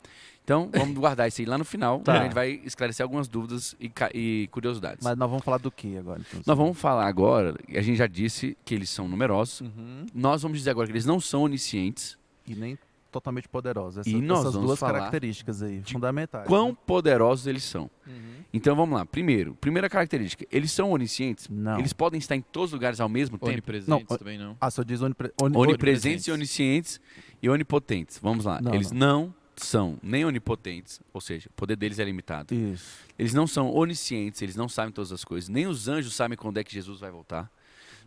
[0.42, 2.00] Então, vamos guardar isso aí lá no final.
[2.00, 2.20] Tá.
[2.20, 5.02] A gente vai esclarecer algumas dúvidas e, e curiosidades.
[5.02, 6.20] Mas nós vamos falar do que agora?
[6.20, 6.42] então?
[6.46, 9.62] Nós vamos falar agora, a gente já disse que eles são numerosos.
[9.62, 10.06] Uhum.
[10.14, 12.18] Nós vamos dizer agora que eles não são oniscientes.
[12.46, 12.78] E nem
[13.14, 14.00] totalmente poderosa.
[14.00, 16.46] Essa, E nós essas vamos duas falar características aí, fundamentais.
[16.46, 17.90] Quão poderosos eles são.
[18.06, 18.12] né?
[18.12, 18.34] Uhum.
[18.52, 19.06] Então vamos lá.
[19.06, 21.48] Primeiro, primeira característica, eles são oniscientes?
[21.48, 21.78] Não.
[21.78, 23.50] Eles podem estar em todos os lugares ao mesmo tempo?
[23.52, 24.56] Onipresentes Não, também não.
[24.60, 25.32] Ah, só diz onipre...
[25.40, 27.00] oni- Onipresentes e oniscientes
[27.42, 28.18] e onipotentes.
[28.22, 28.60] Vamos lá.
[28.60, 29.34] Não, eles não.
[29.56, 32.52] são nem onipotentes, ou seja, o poder deles é limitado.
[32.54, 32.98] Isso.
[33.18, 35.48] Eles não são oniscientes, eles não sabem todas as coisas.
[35.48, 37.50] Nem os anjos sabem quando é que Jesus vai voltar.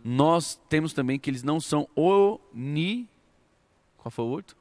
[0.03, 3.09] Nós temos também que eles não são oni.
[3.97, 4.55] Qual foi o outro?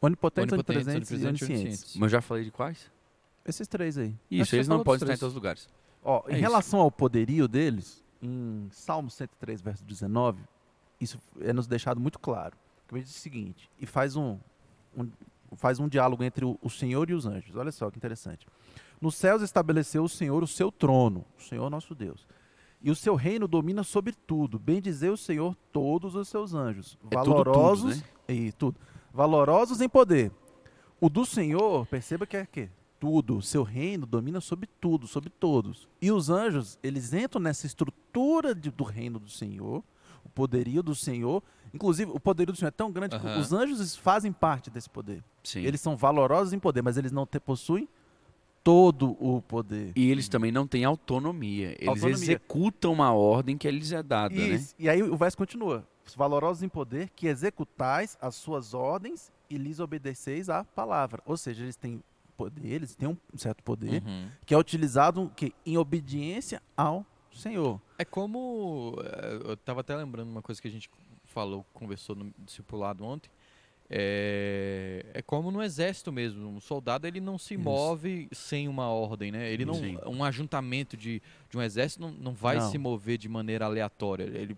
[0.00, 1.96] Onipotentes, Onipotentes, onipresentes e onipresentes e oniscientes.
[1.96, 2.90] Mas eu já falei de quais?
[3.44, 4.06] Esses três aí.
[4.08, 5.20] Acho Isso, que eles você não falou podem dos estar em três.
[5.20, 5.68] todos os lugares.
[6.04, 6.40] Ó, É em isso.
[6.42, 10.40] relação ao poderio deles, em Salmo 103, verso 19,
[11.00, 12.56] isso é nos deixado muito claro.
[12.86, 14.38] Que ele diz o seguinte, e faz um,
[14.96, 15.10] um-
[15.56, 17.56] faz um diálogo entre o, o Senhor e os anjos.
[17.56, 18.46] Olha só que interessante.
[19.00, 22.26] Nos céus estabeleceu o Senhor o seu trono, o Senhor nosso Deus.
[22.82, 24.58] E o seu reino domina sobre tudo.
[24.58, 28.04] Bem dizer o Senhor todos os seus anjos, É tudo, tudo, valorosos né?
[28.28, 28.76] e tudo.
[29.18, 30.30] Valorosos em poder.
[31.00, 32.68] O do Senhor, perceba que é que
[33.00, 35.88] tudo, o seu reino domina sobre tudo, sobre todos.
[36.00, 39.82] E os anjos, eles entram nessa estrutura de- do reino do Senhor,
[40.24, 41.42] o poderio do Senhor.
[41.74, 43.40] Inclusive, o poderio do Senhor é tão grande que Aham.
[43.40, 45.24] os anjos fazem parte desse poder.
[45.42, 45.62] Sim.
[45.64, 47.88] Eles são valorosos em poder, mas eles não te- possuem
[48.62, 49.92] todo o poder.
[49.96, 51.70] E eles também não têm autonomia.
[51.72, 52.14] Eles Autonomia.
[52.14, 54.42] executam uma ordem que lhes é dada, né?
[54.48, 54.74] Isso.
[54.78, 55.84] E aí o verso continua.
[56.08, 61.22] Os valorosos em poder, que executais as suas ordens e lhes obedeceis à palavra.
[61.26, 62.02] Ou seja, eles têm
[62.36, 64.28] poder, eles têm um certo poder, Uhum.
[64.46, 67.80] que é utilizado que, em obediência ao Senhor.
[67.98, 68.96] É como.
[69.04, 70.88] eh, Eu tava até lembrando uma coisa que a gente
[71.26, 73.30] falou, conversou no discipulado ontem.
[73.90, 76.48] É, é como no exército mesmo.
[76.48, 77.62] Um soldado ele não se Isso.
[77.62, 79.50] move sem uma ordem, né?
[79.52, 79.98] Ele não, Sim.
[80.06, 82.70] um ajuntamento de, de um exército não, não vai Não.
[82.70, 84.24] se mover de maneira aleatória.
[84.24, 84.56] Ele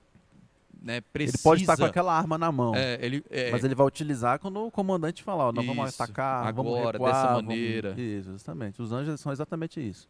[0.82, 1.36] né, precisa.
[1.36, 2.74] Ele pode estar com aquela arma na mão.
[2.74, 6.02] É, ele, é, Mas ele vai utilizar quando o comandante falar, ó, nós vamos Isso.
[6.02, 7.94] atacar, vamos Agora, recuar, dessa vamos- maneira.
[8.00, 8.80] Isso, exatamente.
[8.82, 10.08] Os anjos são exatamente isso.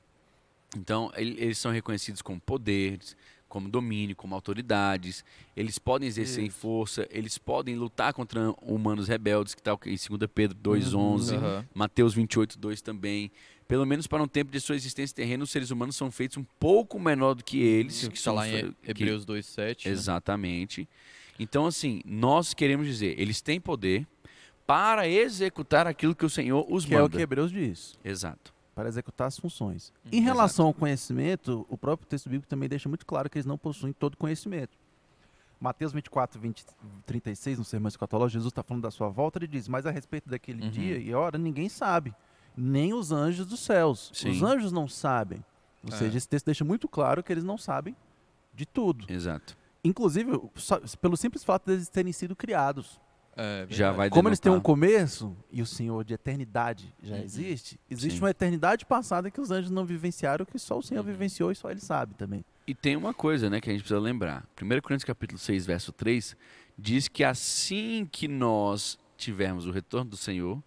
[0.77, 3.17] Então, ele- eles são reconhecidos como poderes,
[3.49, 5.25] como domínio, como autoridades.
[5.57, 6.59] Eles podem exercer em Isso.
[6.59, 11.65] força, eles podem lutar contra humanos rebeldes, que está em 2 Pedro 2,11, Uhum.
[11.75, 13.31] Mateus 28, 2 também.
[13.71, 16.45] Pelo menos para um tempo de sua existência terrena, os seres humanos são feitos um
[16.59, 18.01] pouco menor do que eles.
[18.01, 19.87] que que está lá em que- Hebreus 2,7.
[19.87, 19.93] né?
[19.93, 20.89] Exatamente.
[21.39, 24.05] Então, assim, nós queremos dizer, eles têm poder
[24.67, 27.17] para executar aquilo que o Senhor os Que é o manda.
[27.17, 28.53] que Hebreus diz, Exato.
[28.75, 29.93] para executar as funções.
[30.05, 33.47] Hum, em relação ao conhecimento, o próprio texto bíblico também deixa muito claro que eles
[33.47, 34.77] não possuem todo conhecimento.
[35.61, 36.65] Mateus 24, 20,
[37.07, 40.29] 36, no Sermão Escatológico, Jesus está falando da sua volta, ele diz, mas a respeito
[40.29, 40.71] daquele Uhum.
[40.71, 42.13] dia e hora, ninguém sabe,
[42.61, 44.11] nem os anjos dos céus.
[44.15, 44.31] Sim.
[44.31, 45.43] Os anjos não sabem.
[45.83, 45.97] Ou É.
[45.97, 47.97] seja, esse texto deixa muito claro que eles não sabem
[48.55, 49.07] de tudo.
[49.09, 49.57] Exato.
[49.83, 53.01] Inclusive, só- pelo simples fato deles terem sido criados.
[53.37, 57.23] É, Já vai Como eles têm um começo e o Senhor de eternidade já Uhum.
[57.23, 58.23] existe, existe Sim.
[58.25, 61.07] uma eternidade passada que os anjos não vivenciaram, que só o Senhor Uhum.
[61.13, 62.45] vivenciou e só ele sabe também.
[62.67, 64.47] E tem uma coisa, né, que a gente precisa lembrar.
[64.55, 66.37] 1 Coríntios capítulo 6, verso 3,
[66.77, 70.63] diz que assim que nós tivermos o retorno do Senhor,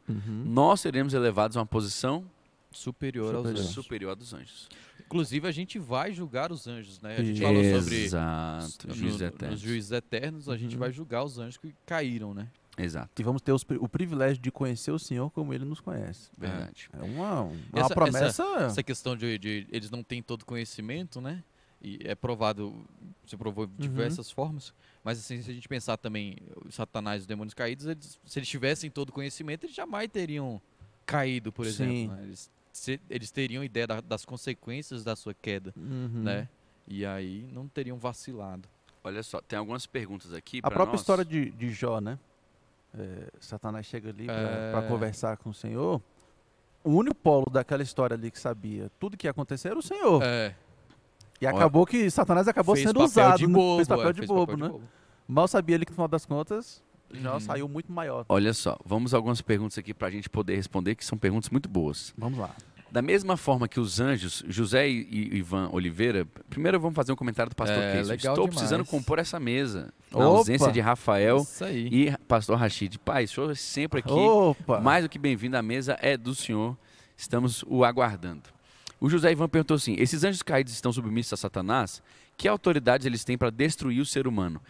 [0.46, 2.24] nós seremos elevados a uma posição
[2.72, 3.60] Superior aos Superior.
[3.62, 3.74] anjos.
[3.74, 4.70] superior dos anjos.
[5.06, 7.18] Inclusive, a gente vai julgar os anjos, né?
[7.18, 8.04] A gente falou sobre.
[8.04, 8.88] Exato.
[8.88, 9.60] no- Juízes nos eternos.
[9.60, 10.80] juízes eternos, a gente Uhum.
[10.80, 12.48] vai julgar os anjos que caíram, né?
[12.76, 13.22] Exato.
[13.22, 16.32] E vamos ter os o privilégio de conhecer o Senhor como ele nos conhece.
[16.36, 16.89] Verdade.
[16.94, 18.44] É uma, uma Essa- promessa.
[18.66, 21.44] Essa questão de, de eles não têm todo conhecimento, né?
[21.80, 22.74] E é provado,
[23.28, 23.94] se provou de Uhum.
[23.94, 24.74] diversas formas.
[25.04, 28.39] Mas assim, se a gente pensar também, os satanás e os demônios caídos, eles- se
[28.39, 30.62] eles tivessem todo conhecimento, eles jamais teriam
[31.06, 31.72] caído, por Sim.
[32.06, 32.16] exemplo.
[32.16, 32.24] né?
[32.24, 36.24] Eles, se- eles teriam ideia da- das consequências da sua queda, Uhum.
[36.24, 36.48] né?
[36.88, 38.68] E aí não teriam vacilado.
[39.04, 41.02] Olha só, tem algumas perguntas aqui A própria nós.
[41.02, 42.18] história de, de Jó, né?
[42.98, 44.72] É, Satanás chega ali É.
[44.72, 46.02] para conversar com o Senhor.
[46.84, 50.22] O único polo daquela história ali que sabia tudo que ia acontecer era o Senhor.
[50.24, 50.56] É,
[51.41, 53.38] E acabou que Satanás acabou fez sendo usado.
[53.38, 53.54] de né?
[53.54, 54.65] bobo, fez papel é, de fez bobo, papel né?
[54.67, 54.84] de bobo.
[55.28, 57.39] Mal sabia ele que no final das contas já Uhum.
[57.39, 58.26] saiu muito maior.
[58.28, 61.50] Olha só, vamos a algumas perguntas aqui para a gente poder responder, que são perguntas
[61.50, 62.13] muito boas.
[62.17, 62.56] Vamos lá.
[62.91, 67.50] Da mesma forma que os anjos, José e Ivan Oliveira, primeiro vamos fazer um comentário
[67.50, 68.50] do pastor É, Estou demais.
[68.50, 69.91] precisando compor essa mesa.
[70.12, 70.38] Na Opa!
[70.38, 71.43] ausência de Rafael
[71.91, 73.00] e pastor Rachid.
[73.00, 74.12] Pai, o senhor é sempre aqui.
[74.12, 74.80] Opa!
[74.80, 76.78] Mais do que bem-vindo, a mesa é do senhor.
[77.17, 78.43] Estamos o aguardando.
[79.04, 82.02] O José Ivan perguntou assim: esses anjos caídos estão submissos a Satanás?
[82.38, 84.62] Que autoridades eles têm para destruir o ser humano?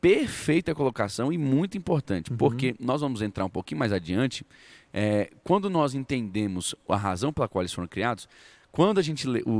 [0.00, 2.36] Perfeita colocação e muito importante, Uhum.
[2.36, 4.44] porque nós vamos entrar um pouquinho mais adiante.
[4.92, 8.26] é, quando nós entendemos a razão pela qual eles foram criados,
[8.72, 9.50] quando a gente lê, o,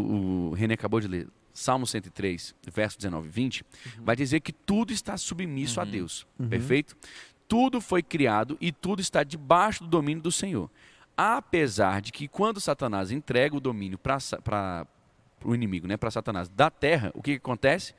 [0.50, 3.64] o René acabou de ler Salmo 103, verso 19 e 20,
[3.98, 5.90] vai dizer que tudo está submisso a Uhum.
[5.90, 6.26] Deus.
[6.38, 6.48] Uhum.
[6.48, 6.96] Perfeito?
[7.46, 10.70] Tudo foi criado e tudo está debaixo do domínio do Senhor.
[11.18, 14.87] Apesar de que quando Satanás entrega o domínio para
[15.44, 17.92] o inimigo, né, para Satanás da terra, o que, que acontece?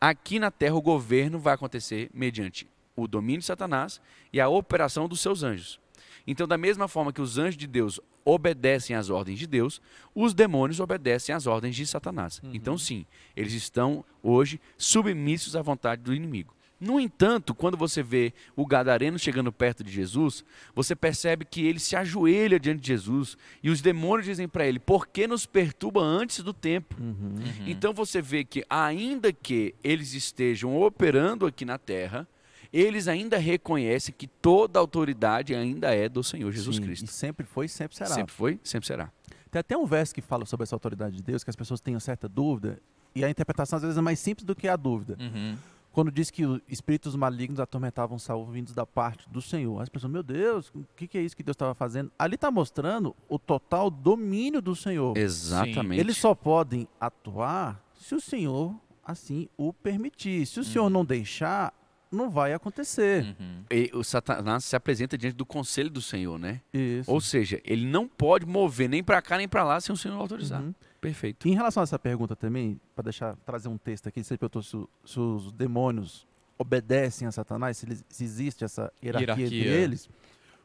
[0.00, 4.00] Aqui na terra o governo vai acontecer mediante o domínio de Satanás
[4.32, 5.78] e a operação dos seus anjos.
[6.26, 9.82] Então, da mesma forma que os anjos de Deus obedecem às ordens de Deus,
[10.14, 12.40] os demônios obedecem às ordens de Satanás.
[12.42, 12.52] Uhum.
[12.54, 13.04] Então, sim,
[13.36, 16.54] eles estão hoje submissos à vontade do inimigo.
[16.82, 21.78] No entanto, quando você vê o gadareno chegando perto de Jesus, você percebe que ele
[21.78, 26.00] se ajoelha diante de Jesus e os demônios dizem para ele: "Por que nos perturba
[26.00, 27.36] antes do tempo?" Uhum.
[27.68, 32.26] Então você vê que ainda que eles estejam operando aqui na terra,
[32.72, 37.04] eles ainda reconhecem que toda autoridade ainda é do Senhor Jesus Sim, Cristo.
[37.04, 38.10] E sempre foi, sempre será.
[38.10, 39.08] Sempre foi, sempre será.
[39.52, 42.00] Tem até um verso que fala sobre essa autoridade de Deus, que as pessoas tenham
[42.00, 42.80] certa dúvida,
[43.14, 45.16] e a interpretação às vezes é mais simples do que a dúvida.
[45.20, 45.56] Uhum.
[45.92, 49.80] Quando diz que os espíritos malignos atormentavam Saul vindos da parte do Senhor.
[49.80, 52.10] As pessoas, meu Deus, o que, que é isso que Deus estava fazendo?
[52.18, 55.16] Ali está mostrando o total domínio do Senhor.
[55.16, 56.00] Exatamente.
[56.00, 58.74] Eles só podem atuar se o Senhor
[59.04, 60.46] assim o permitir.
[60.46, 61.74] Se o Senhor não deixar,
[62.10, 63.36] não vai acontecer.
[63.38, 63.64] Uhum.
[63.70, 66.60] E o Satanás se apresenta diante do conselho do Senhor, né?
[66.72, 67.10] Isso.
[67.10, 70.18] Ou seja, ele não pode mover nem para cá nem para lá sem o Senhor
[70.18, 70.62] autorizar.
[70.62, 70.74] Uhum.
[71.02, 71.46] Perfeito.
[71.48, 74.82] Em relação a essa pergunta também, para deixar trazer um texto aqui, você perguntou se,
[75.04, 79.82] se os demônios obedecem a Satanás, se, eles- se existe essa hierarquia, entre Hierarquia.
[79.84, 80.08] eles.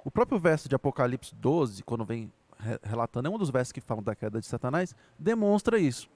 [0.06, 3.82] O próprio verso de Apocalipse 12, quando vem re- relatando, é um dos versos que
[3.82, 6.08] falam da queda de Satanás, demonstra isso.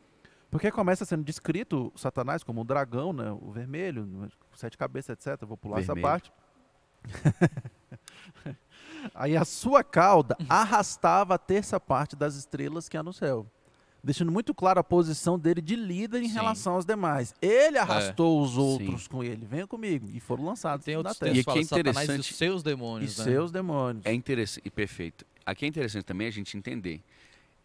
[0.51, 5.17] Porque começa sendo descrito Satanás como um dragão, né, o vermelho, né, com sete cabeças,
[5.17, 5.43] etc.
[5.47, 6.07] Vou pular essa Vermelho.
[6.07, 6.31] parte.
[9.15, 13.47] Aí a sua cauda arrastava a terça parte das estrelas que há no céu.
[14.03, 16.33] Deixando muito claro a posição dele de líder em Sim.
[16.33, 17.35] relação aos demais.
[17.41, 19.09] Ele arrastou os outros Sim.
[19.09, 19.45] com ele.
[19.45, 20.09] Venha comigo.
[20.11, 21.31] E foram lançados Tem na outros terra.
[21.31, 23.23] E textos aqui é Satanás e os interessante- seus E demônios, né?
[23.23, 24.05] seus demônios.
[24.05, 25.23] É interessante, e perfeito.
[25.45, 27.01] Aqui é interessante também a gente entender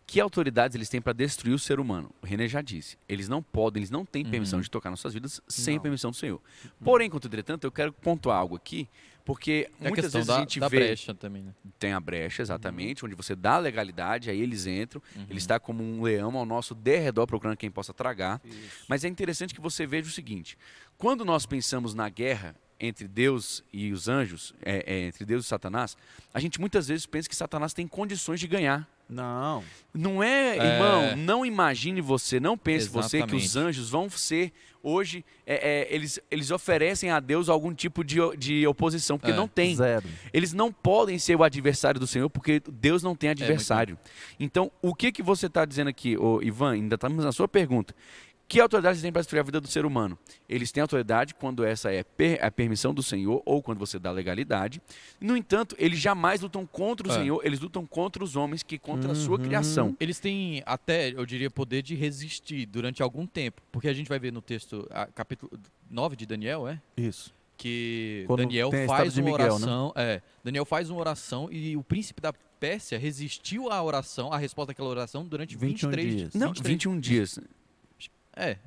[0.07, 2.11] que autoridades eles têm para destruir o ser humano.
[2.23, 2.97] O René já disse.
[3.09, 4.63] Eles não podem, eles não têm permissão Uhum.
[4.63, 5.81] de tocar nossas vidas sem Não.
[5.81, 6.41] a permissão do Senhor.
[6.85, 8.89] Porém, contudo, entretanto, eu quero pontuar algo aqui,
[9.25, 11.53] porque É muitas questão vezes da, a gente da vê brecha também, né?
[11.81, 15.83] tem a brecha, exatamente, onde você dá a legalidade, aí eles entram, ele está como
[15.83, 18.41] um leão ao nosso derredor procurando quem possa tragar.
[18.89, 20.57] Mas é interessante que você veja o seguinte:
[20.97, 25.49] quando nós pensamos na guerra entre Deus e os anjos, é, é, entre Deus e
[25.49, 25.97] Satanás,
[26.33, 28.89] a gente muitas vezes pensa que Satanás tem condições de ganhar.
[29.09, 29.63] Não.
[29.95, 30.75] Não é, É.
[30.75, 33.69] irmão, não imagine você, não pense você que os Exatamente.
[33.69, 38.67] anjos vão ser, hoje, é, é, eles, eles oferecem a Deus algum tipo de, de
[38.67, 39.37] oposição, porque É.
[39.37, 39.75] não tem.
[39.77, 40.07] Zero.
[40.33, 43.97] Eles não podem ser o adversário do Senhor, porque Deus não tem adversário.
[44.41, 46.73] então, o que que você está dizendo aqui, ô, Ivan?
[46.73, 47.95] Ainda estamos na sua pergunta.
[48.49, 50.17] Que autoridade têm para destruir a vida do ser humano?
[50.49, 54.13] Eles têm autoridade quando essa é per- a permissão do Senhor ou quando você dá
[54.13, 54.81] legalidade.
[55.21, 57.15] No entanto, eles jamais lutam contra o É.
[57.15, 59.97] Senhor, eles lutam contra os homens que contra a sua criação.
[59.99, 63.61] Eles têm até, eu diria, poder de resistir durante algum tempo.
[63.73, 65.51] Porque a gente vai ver no texto, a- capítulo
[65.91, 66.81] 9 de Daniel, é?
[66.97, 67.35] Isso.
[67.57, 69.45] Que Quando Daniel tem faz uma Miguel, né?
[69.55, 69.93] oração.
[69.97, 74.69] É, Daniel faz uma oração e o príncipe da Pérsia resistiu à oração, à resposta
[74.69, 76.35] daquela oração, durante 21 23 dias.
[76.35, 77.41] Não, 23 21 dias.
[78.37, 78.59] É.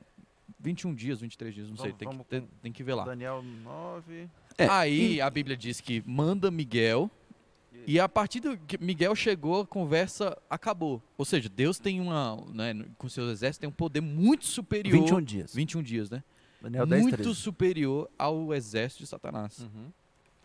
[0.59, 3.05] 21 dias, 23 dias, não sei, Vamos- tem, vamos que, tem, tem que ver lá.
[3.05, 4.27] Daniel 9.
[4.57, 7.09] É, Aí a Bíblia diz que manda Miguel
[7.87, 11.01] e a partir do que Miguel chegou, a conversa acabou.
[11.17, 14.99] Ou seja, Deus tem uma, né, com seus exércitos tem um poder muito superior.
[14.99, 15.55] 21 dias.
[15.55, 16.23] 21 dias, né?
[16.61, 17.35] Daniel 10, muito 13.
[17.35, 19.65] superior ao exército de Satanás.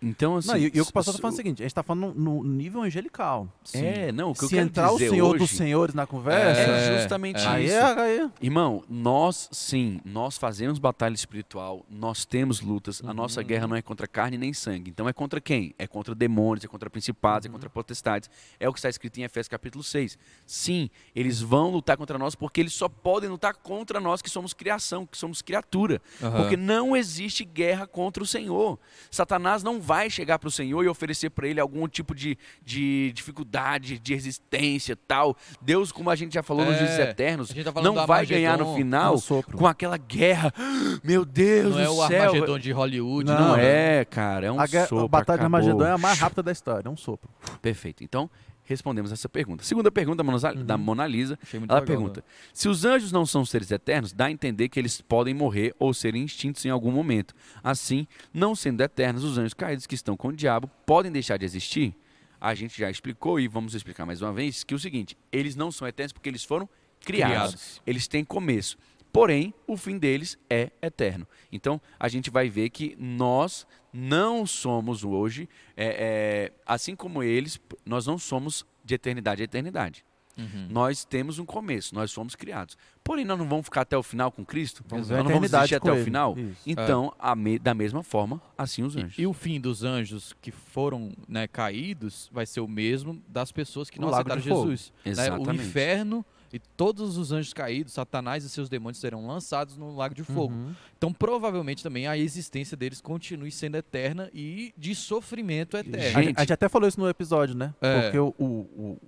[0.04, 0.48] Então, assim.
[0.48, 1.82] Não, e, e o que o pastor está falando é o seguinte: a gente está
[1.82, 3.48] falando no, no nível angelical.
[3.72, 6.06] É, não, o que eu Se quero entrar o dizer Senhor hoje dos Senhores na
[6.06, 7.48] conversa, é justamente é.
[7.48, 7.74] aí, isso.
[7.74, 13.46] é, aí Irmão, nós sim, nós fazemos batalha espiritual, nós temos lutas, a nossa Uhum.
[13.46, 14.90] guerra não é contra carne nem sangue.
[14.90, 15.74] Então é contra quem?
[15.78, 17.52] É contra demônios, é contra principados, Uhum.
[17.52, 18.28] é contra potestades.
[18.60, 20.18] É o que está escrito em Efésios capítulo 6.
[20.46, 24.52] Sim, eles vão lutar contra nós porque eles só podem lutar contra nós que somos
[24.52, 26.00] criação, que somos criatura.
[26.22, 26.36] Aham.
[26.42, 28.78] Porque não existe guerra contra o Senhor.
[29.10, 33.12] Satanás não vai chegar para o Senhor e oferecer para ele algum tipo de, de
[33.14, 35.36] dificuldade, de resistência tal.
[35.60, 38.24] Deus, como a gente já falou nos É, juízes eternos, a gente tá não vai
[38.26, 39.56] ganhar no final sopro.
[39.58, 40.52] com aquela guerra.
[41.04, 42.22] Meu Deus Não é do o céu.
[42.24, 45.08] Armagedon de Hollywood, Não, não, é, cara, é um a, guerra- a sopro.
[45.08, 45.56] batalha de acabou.
[45.58, 47.30] Armagedon é a mais rápida da história, é um sopro.
[47.62, 48.02] Perfeito.
[48.04, 48.28] Então,
[48.64, 49.62] respondemos essa pergunta.
[49.64, 51.38] Segunda pergunta da Mona- da Mona Lisa.
[51.52, 55.00] Ela legal, pergunta: se os anjos não são seres eternos, dá a entender que eles
[55.00, 57.34] podem morrer ou serem extintos em algum momento.
[57.62, 61.44] Assim, não sendo eternos, os anjos caídos que estão com o diabo podem deixar de
[61.44, 61.94] existir?
[62.40, 65.56] A gente já explicou e vamos explicar mais uma vez que é o seguinte: eles
[65.56, 66.68] não são eternos porque eles foram
[67.04, 67.32] criados.
[67.34, 67.82] Criados.
[67.86, 68.76] Eles têm começo.
[69.14, 71.24] Porém, o fim deles é eterno.
[71.52, 77.60] Então, a gente vai ver que nós não somos hoje, é, é, assim como eles,
[77.86, 80.04] nós não somos de eternidade a eternidade.
[80.36, 80.66] Uhum.
[80.68, 82.76] Nós temos um começo, nós fomos criados.
[83.04, 84.82] Porém, nós não vamos ficar até o final com Cristo?
[84.88, 86.04] Vamos nós não vamos existir até o ele.
[86.04, 86.36] final?
[86.36, 86.62] Isso.
[86.66, 89.16] Então, a me- da mesma forma, assim os anjos.
[89.16, 93.52] E, e o fim dos anjos que foram né, caídos vai ser o mesmo das
[93.52, 94.40] pessoas que não aceitaram.
[94.42, 94.92] Jesus.
[95.04, 95.30] né?
[95.38, 100.14] O inferno e todos os anjos caídos, Satanás e seus demônios serão lançados no lago
[100.14, 100.54] de fogo.
[100.54, 100.72] Uhum.
[100.96, 106.22] Então, provavelmente também a existência deles continue sendo eterna e de sofrimento eterno.
[106.22, 107.74] Gente, a gente até falou isso no episódio, né?
[107.80, 108.02] É.
[108.02, 108.98] Porque o, o,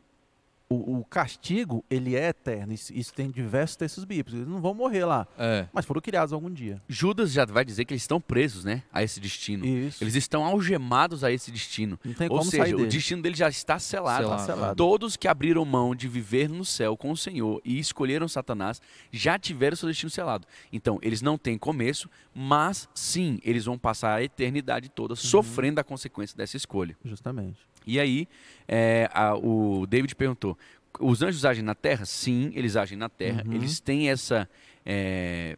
[0.68, 2.72] o- o castigo, ele é eterno.
[2.72, 4.34] Isso, isso tem diversos textos bíblicos.
[4.34, 5.26] Eles não vão morrer lá.
[5.38, 5.66] É.
[5.72, 6.82] Mas foram criados algum dia.
[6.88, 8.82] Judas já vai dizer que eles estão presos, né?
[8.92, 9.64] A esse destino.
[9.64, 10.02] Isso.
[10.02, 11.98] Eles estão algemados a esse destino.
[12.04, 12.88] Não tem Ou como seja, o dele.
[12.88, 14.24] destino deles já está selado.
[14.24, 14.46] Selado.
[14.46, 14.76] selado.
[14.76, 18.80] Todos que abriram mão de viver no céu com o Senhor e escolheram Satanás
[19.12, 20.46] já tiveram seu destino selado.
[20.72, 25.16] Então, eles não têm começo, mas sim, eles vão passar a eternidade toda Uhum.
[25.16, 26.96] sofrendo a consequência dessa escolha.
[27.04, 27.58] Justamente.
[27.86, 28.28] E aí,
[28.66, 30.58] é, a- o David perguntou:
[30.98, 32.04] os anjos agem na terra?
[32.04, 33.42] Sim, eles agem na terra.
[33.46, 33.52] Uhum.
[33.52, 34.48] Eles têm essa.
[34.84, 35.56] é,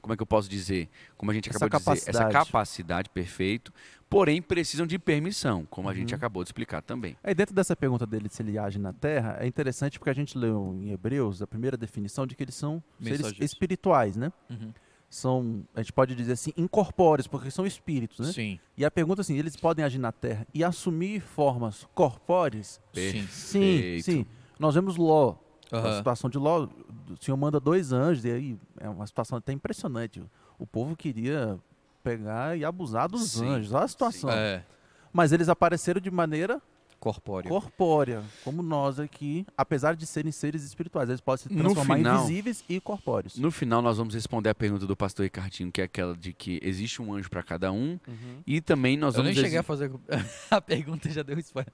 [0.00, 0.88] como é que eu posso dizer?
[1.16, 2.46] Como a gente Essa acabou de dizer, essa capacidade.
[2.46, 3.72] capacidade, perfeito.
[4.08, 6.16] Porém, precisam de permissão, como a gente Uhum.
[6.16, 7.16] acabou de explicar também.
[7.24, 10.38] Aí dentro dessa pergunta dele se ele age na Terra, é interessante porque a gente
[10.38, 14.30] leu em Hebreus a primeira definição de que eles são seres espirituais, né?
[14.48, 14.72] Uhum.
[15.08, 18.32] São, a gente pode dizer assim, incorpóreos, porque são espíritos, né?
[18.32, 18.60] Sim.
[18.76, 22.80] E a pergunta é assim, eles podem agir na Terra e assumir formas corpóreas?
[22.92, 23.26] Sim.
[23.28, 24.26] Sim, sim.
[24.58, 25.36] Nós vemos Ló,
[25.70, 25.96] a Aham.
[25.98, 30.22] situação de Ló, o Senhor manda dois anjos, e aí é uma situação até impressionante.
[30.58, 31.58] O povo queria
[32.02, 34.30] pegar e abusar dos Sim, anjos, olha a situação.
[34.30, 34.64] É.
[35.12, 36.60] Mas eles apareceram de maneira
[37.12, 37.48] Corpóreo.
[37.50, 42.24] corpórea, como nós aqui, apesar de serem seres espirituais, eles podem se transformar final- em
[42.24, 43.36] invisíveis e corpóreos.
[43.38, 46.58] No final, nós vamos responder a pergunta do pastor Ricardinho, que é aquela de que
[46.62, 47.98] existe um anjo para cada um.
[48.08, 48.42] Uhum.
[48.46, 49.44] E também nós Eu nem vamos.
[49.44, 49.90] cheguei a fazer
[50.50, 51.72] a pergunta, já deu spoiler.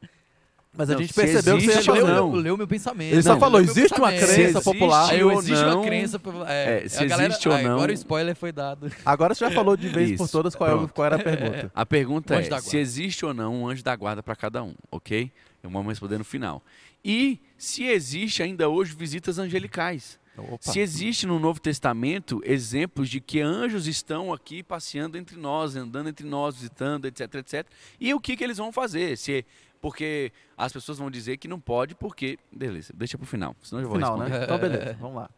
[0.75, 2.33] Mas a Não, gente percebeu que existe você ou ia não.
[2.33, 3.13] Leu, leu meu pensamento.
[3.13, 5.01] Ele só Não, falou, leu existe uma crença popular.
[5.03, 6.21] existe Aí eu, ou existe não- uma crença.
[6.49, 8.91] É, É, se a galera, existe ou ah, não- Agora o spoiler foi dado.
[9.05, 11.71] Agora você já falou de vez por Isso, todas qual, é qual era a pergunta.
[11.75, 15.31] A pergunta é se existe ou não um anjo da guarda para cada um, ok?
[15.63, 16.63] Eu vamos responder no final.
[17.05, 20.19] E se existe ainda hoje visitas angelicais.
[20.39, 20.57] Opa.
[20.73, 26.09] Se existe no Novo Testamento exemplos de que anjos estão aqui passeando entre nós, andando
[26.09, 27.67] entre nós, visitando, etc, etc.
[28.01, 29.19] E o que, que eles vão fazer?
[29.19, 29.45] Se
[29.83, 33.89] porque as pessoas vão dizer que não pode, porque beleza, deixa pro final, senão eu
[33.89, 34.39] vou Final, responder.
[34.39, 34.45] né?
[34.45, 35.31] Então, beleza, vamos lá.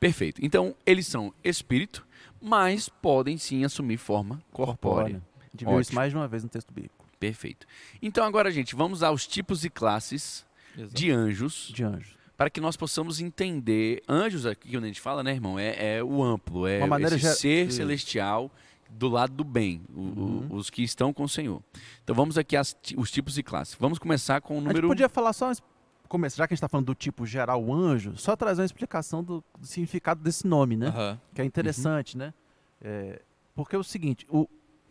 [0.00, 0.44] Perfeito.
[0.44, 2.04] Então, eles são espírito,
[2.40, 5.22] mas podem sim assumir forma corpórea.
[5.40, 7.06] A gente viu isso mais de uma vez no texto bíblico.
[7.20, 7.66] Perfeito.
[8.00, 10.44] Então agora, gente, vamos aos tipos e classes
[10.92, 12.16] de anjos, De anjos.
[12.36, 14.02] para que nós possamos entender.
[14.08, 15.56] Anjos, aqui quando a gente fala, né, irmão?
[15.58, 18.50] É, é o amplo, é esse ser celestial
[18.92, 20.46] do lado do bem, o- Uhum.
[20.50, 21.62] os que estão com o Senhor.
[22.04, 23.74] Então vamos aqui ti- os tipos e classes.
[23.78, 24.88] Vamos começar com o A gente número.
[24.88, 25.50] podia falar só,
[26.08, 29.24] começar, já que a gente está falando do tipo geral anjo, só trazer uma explicação
[29.24, 30.88] do, do significado desse nome, né?
[30.88, 31.20] Aham.
[31.34, 32.34] Que é interessante, né?
[32.80, 33.22] É,
[33.54, 34.46] porque é o seguinte, o,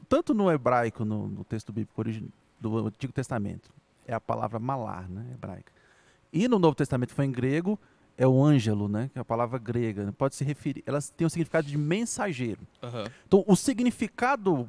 [0.09, 2.03] tanto no hebraico, no, no texto bíblico
[2.59, 3.69] do Antigo Testamento,
[4.07, 5.25] é a palavra malar, né?
[5.33, 5.71] Hebraica.
[6.33, 7.77] E no Novo Testamento foi em grego,
[8.17, 9.09] é o ângelo, né?
[9.13, 10.05] Que é a palavra grega.
[10.05, 10.11] né?
[10.11, 12.59] Pode se referir, elas têm o significado de mensageiro.
[12.83, 13.05] Aham.
[13.27, 14.67] Então, o significado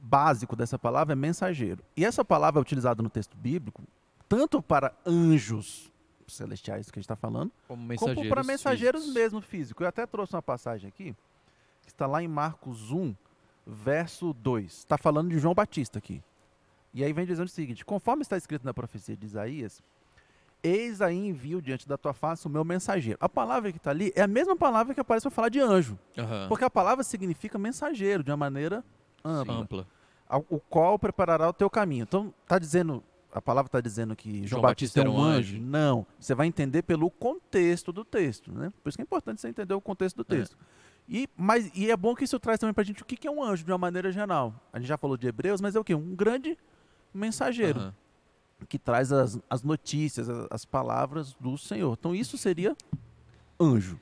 [0.00, 1.82] básico dessa palavra é mensageiro.
[1.96, 3.82] E essa palavra é utilizada no texto bíblico
[4.28, 5.90] tanto para anjos
[6.28, 8.28] celestiais que a gente está falando, Como como mensageiros.
[8.28, 9.20] para mensageiros físicos.
[9.22, 9.82] mesmo físicos.
[9.82, 11.12] Eu até trouxe uma passagem aqui,
[11.82, 13.12] que está lá em Marcos 1,
[13.66, 14.64] verso 2.
[14.72, 16.22] Está falando de João Batista aqui.
[16.94, 19.82] E aí vem dizendo o seguinte: conforme está escrito na profecia de Isaías,
[20.62, 23.18] eis aí envio diante da tua face o meu mensageiro.
[23.20, 25.98] A palavra que está ali é a mesma palavra que aparece para falar de anjo.
[26.18, 26.46] Aham.
[26.48, 28.84] Porque a palavra significa mensageiro, de uma maneira
[29.24, 29.54] ampla.
[29.54, 29.86] Ampla.
[30.48, 32.02] o qual preparará o teu caminho.
[32.04, 35.20] Então, tá dizendo, a palavra está dizendo que João, João Batista, Batista é era um
[35.20, 35.54] anjo?
[35.56, 35.60] anjo.
[35.60, 36.06] Não.
[36.18, 38.72] Você vai entender pelo contexto do texto, né?
[38.82, 40.36] Por isso que é importante você entender o contexto do É.
[40.38, 40.56] texto.
[41.08, 43.30] E, mas, e é bom que isso traz também pra gente o que que é
[43.30, 44.54] um anjo de uma maneira geral.
[44.72, 45.92] A gente já falou de Hebreus, mas é o quê?
[45.94, 46.56] Um grande
[47.12, 47.94] mensageiro Aham.
[48.68, 51.96] Que traz as, as notícias, as, as palavras do Senhor.
[51.98, 52.76] Então, isso seria
[53.60, 53.98] anjo.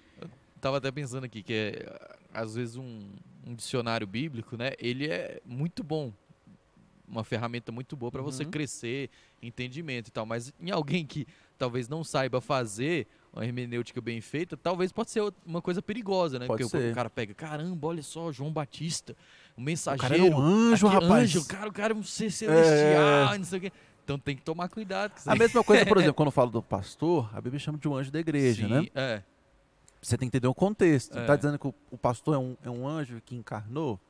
[0.61, 3.01] Tava até pensando aqui que é, às vezes um,
[3.47, 4.73] um dicionário bíblico, né?
[4.79, 6.12] Ele é muito bom.
[7.07, 8.51] Uma ferramenta muito boa para você Uhum.
[8.51, 9.09] crescer,
[9.43, 10.26] entendimento e tal.
[10.26, 11.26] Mas em alguém que
[11.57, 16.47] talvez não saiba fazer uma hermenêutica bem feita, talvez pode ser uma coisa perigosa, né?
[16.47, 16.93] Pode Porque o- ser.
[16.93, 19.16] o cara pega, caramba, olha só, João Batista,
[19.57, 20.03] o O mensageiro.
[20.03, 21.22] cara era um anjo, aqui, rapaz.
[21.22, 23.72] Anjo, o cara, o cara é um ser celestial, não sei o quê.
[24.09, 26.50] Então tem que tomar cuidado com isso A mesma coisa, por exemplo, quando eu falo
[26.50, 28.86] do pastor, a Bíblia chama de um anjo da igreja, Sim, né?
[28.94, 29.22] É.
[30.00, 31.18] Você tem que entender o contexto.
[31.18, 31.20] É.
[31.20, 34.00] Está dizendo que o, o pastor é um, é um anjo que encarnou?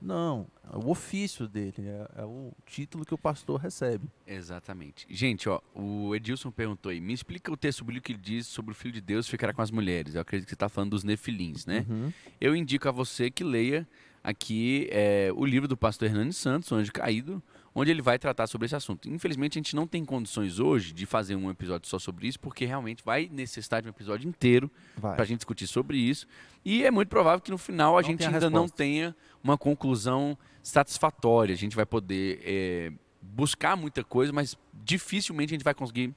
[0.00, 4.08] Não, é o ofício dele, é, é o título que o pastor recebe.
[4.24, 5.04] Exatamente.
[5.10, 8.70] Gente, ó, o Edilson perguntou aí, me explica o texto bíblico que ele diz sobre
[8.70, 10.14] o Filho de Deus ficará com as mulheres.
[10.14, 11.84] Eu acredito que você está falando dos nefilins, né?
[11.88, 12.12] Uhum.
[12.40, 13.88] Eu indico a você que leia
[14.22, 17.42] aqui é, o livro do pastor Hernani Santos, O Anjo Caído,
[17.74, 19.08] onde ele vai tratar sobre esse assunto.
[19.08, 22.64] Infelizmente, a gente não tem condições hoje de fazer um episódio só sobre isso, porque
[22.64, 26.26] realmente vai necessitar de um episódio inteiro para a gente discutir sobre isso.
[26.64, 28.76] E é muito provável que no final a Não gente ainda não resposta.
[28.76, 31.52] tenha uma conclusão satisfatória.
[31.54, 32.92] A gente vai poder é,
[33.22, 36.14] buscar muita coisa, mas dificilmente a gente vai conseguir.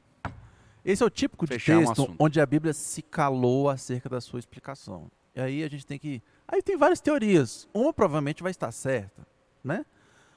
[0.83, 2.15] Esse é o típico de um texto assunto.
[2.17, 5.11] onde a Bíblia se calou acerca da sua explicação.
[5.35, 6.21] E aí a gente tem que.
[6.47, 7.67] Aí tem várias teorias.
[7.73, 9.25] Uma provavelmente vai estar certa,
[9.63, 9.85] né?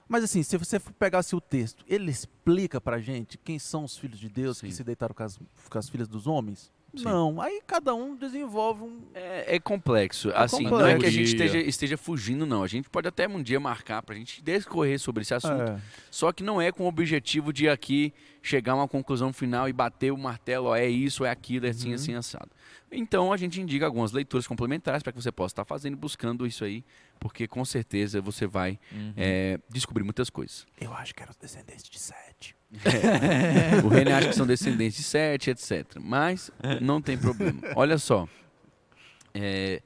[0.09, 3.85] Mas assim, se você for pegar assim, o texto, ele explica pra gente quem são
[3.85, 4.67] os filhos de Deus Sim.
[4.69, 5.39] que se deitaram com as,
[5.69, 6.71] com as filhas dos homens?
[6.97, 7.05] Sim.
[7.07, 7.41] Não.
[7.41, 9.01] Aí cada um desenvolve um.
[9.15, 10.31] É, é complexo.
[10.33, 10.97] assim, não complexo.
[10.97, 12.63] é que a gente esteja, esteja fugindo, não.
[12.63, 15.61] A gente pode até um dia marcar para a gente discorrer sobre esse assunto.
[15.61, 15.81] É.
[16.09, 19.73] Só que não é com o objetivo de aqui chegar a uma conclusão final e
[19.73, 21.95] bater o martelo, ó, é isso, é aquilo, é assim, Uhum.
[21.97, 22.51] assim, assado.
[22.93, 26.63] Então a gente indica algumas leituras complementares para que você possa estar fazendo buscando isso
[26.63, 26.85] aí,
[27.21, 29.13] porque com certeza você vai Uhum.
[29.17, 30.67] é, descobrir muitas coisas.
[30.81, 32.55] Eu acho que eram os descendentes de Sete.
[33.85, 35.97] O René acha que são descendentes de Sete, etc.
[36.01, 36.51] Mas
[36.81, 37.61] não tem problema.
[37.77, 38.29] Olha só.
[39.33, 39.83] É,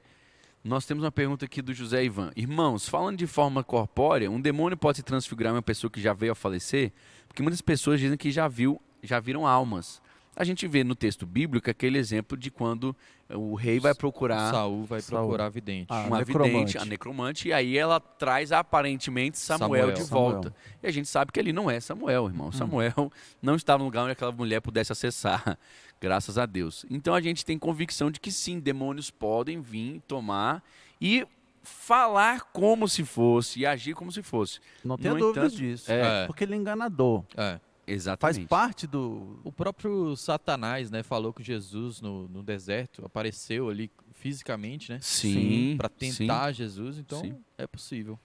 [0.63, 2.31] nós temos uma pergunta aqui do José Ivan.
[2.35, 6.13] Irmãos, falando de forma corpórea, um demônio pode se transfigurar em uma pessoa que já
[6.13, 6.91] veio a falecer?
[7.27, 10.01] Porque muitas pessoas dizem que já viu, já viram almas.
[10.39, 12.95] A gente vê no texto bíblico aquele exemplo de quando
[13.29, 15.23] o rei vai procurar Saul vai Saul.
[15.23, 15.87] procurar vidente.
[15.89, 16.49] Ah, uma necromante.
[16.55, 19.91] vidente, a necromante, e aí ela traz aparentemente Samuel, Samuel.
[19.91, 20.31] de Samuel.
[20.31, 20.55] volta.
[20.81, 22.27] E a gente sabe que ali não é Samuel, Hum.
[22.27, 22.51] irmão.
[22.53, 23.11] Samuel
[23.41, 25.57] não estava no lugar onde aquela mulher pudesse acessar,
[25.99, 26.85] graças a Deus.
[26.89, 30.63] Então a gente tem convicção de que sim, demônios podem vir, tomar
[31.01, 31.27] e
[31.61, 34.59] falar como se fosse e agir como se fosse.
[34.83, 35.91] Não tenha No dúvidas disso.
[35.91, 36.25] é.
[36.25, 37.23] Porque ele é enganador.
[37.35, 37.59] É.
[37.89, 38.47] Faz Exatamente.
[38.47, 39.39] parte do.
[39.43, 44.99] O próprio Satanás, né, falou que Jesus no, no deserto apareceu ali fisicamente, né?
[45.01, 46.13] Sim, Para sim.
[46.17, 47.35] tentar Jesus, então Sim.
[47.57, 48.19] é possível.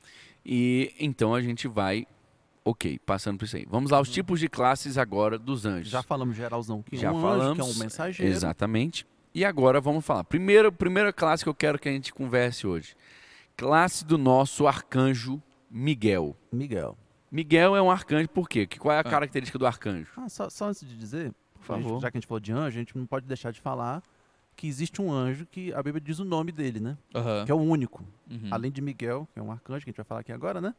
[0.44, 2.06] E então a gente vai,
[2.64, 3.66] ok, passando por isso aí.
[3.68, 5.90] Vamos lá, os tipos de classes agora dos anjos.
[5.90, 8.32] Já falamos geralzão que Já um falamos, anjo, que é um mensageiro.
[8.32, 9.06] Exatamente.
[9.34, 10.24] E agora vamos falar.
[10.24, 12.94] Primeira, primeira classe que eu quero que a gente converse hoje.
[13.56, 16.36] Classe do nosso arcanjo Miguel.
[16.52, 16.96] Miguel.
[17.34, 18.66] Miguel é um arcanjo por quê?
[18.66, 19.04] Que- Qual é a Ah.
[19.04, 20.08] característica do arcanjo?
[20.16, 22.00] Ah, só, só antes de dizer, Por favor.
[22.00, 24.02] já que a gente falou de anjo, a gente não pode deixar de falar
[24.56, 26.96] que existe um anjo que a Bíblia diz o nome dele, né?
[27.12, 27.44] Aham.
[27.44, 28.04] Que é o único.
[28.30, 28.48] Uhum.
[28.52, 30.72] Além de Miguel, que é um arcanjo, que a gente vai falar aqui agora, né?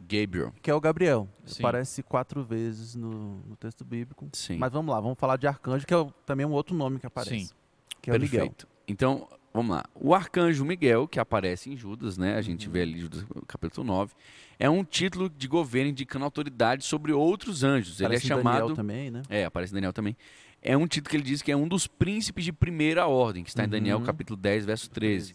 [0.00, 0.52] Gabriel.
[0.62, 1.28] Que é o Gabriel.
[1.44, 1.62] Sim.
[1.62, 4.28] Aparece quatro vezes no, no texto bíblico.
[4.32, 4.56] Sim.
[4.56, 7.06] Mas vamos lá, vamos falar de arcanjo, que é o- também um outro nome que
[7.06, 7.46] aparece.
[7.46, 7.54] Sim.
[8.02, 8.40] Que é o Miguel.
[8.40, 8.66] Perfeito.
[8.88, 9.84] Então, vamos lá.
[9.94, 12.36] O arcanjo Miguel, que aparece em Judas, né?
[12.36, 12.72] A gente Uhum.
[12.72, 14.12] vê ali Judas capítulo 9,
[14.58, 18.00] é um título de governo indicando autoridade sobre outros anjos.
[18.00, 19.22] Aparece Ele é em Daniel chamado também, né?
[19.28, 20.16] É, aparece em Daniel também.
[20.62, 23.48] É um título que ele diz que é um dos príncipes de primeira ordem, que
[23.48, 24.04] está em Daniel Uhum.
[24.04, 25.34] capítulo 10, verso 13.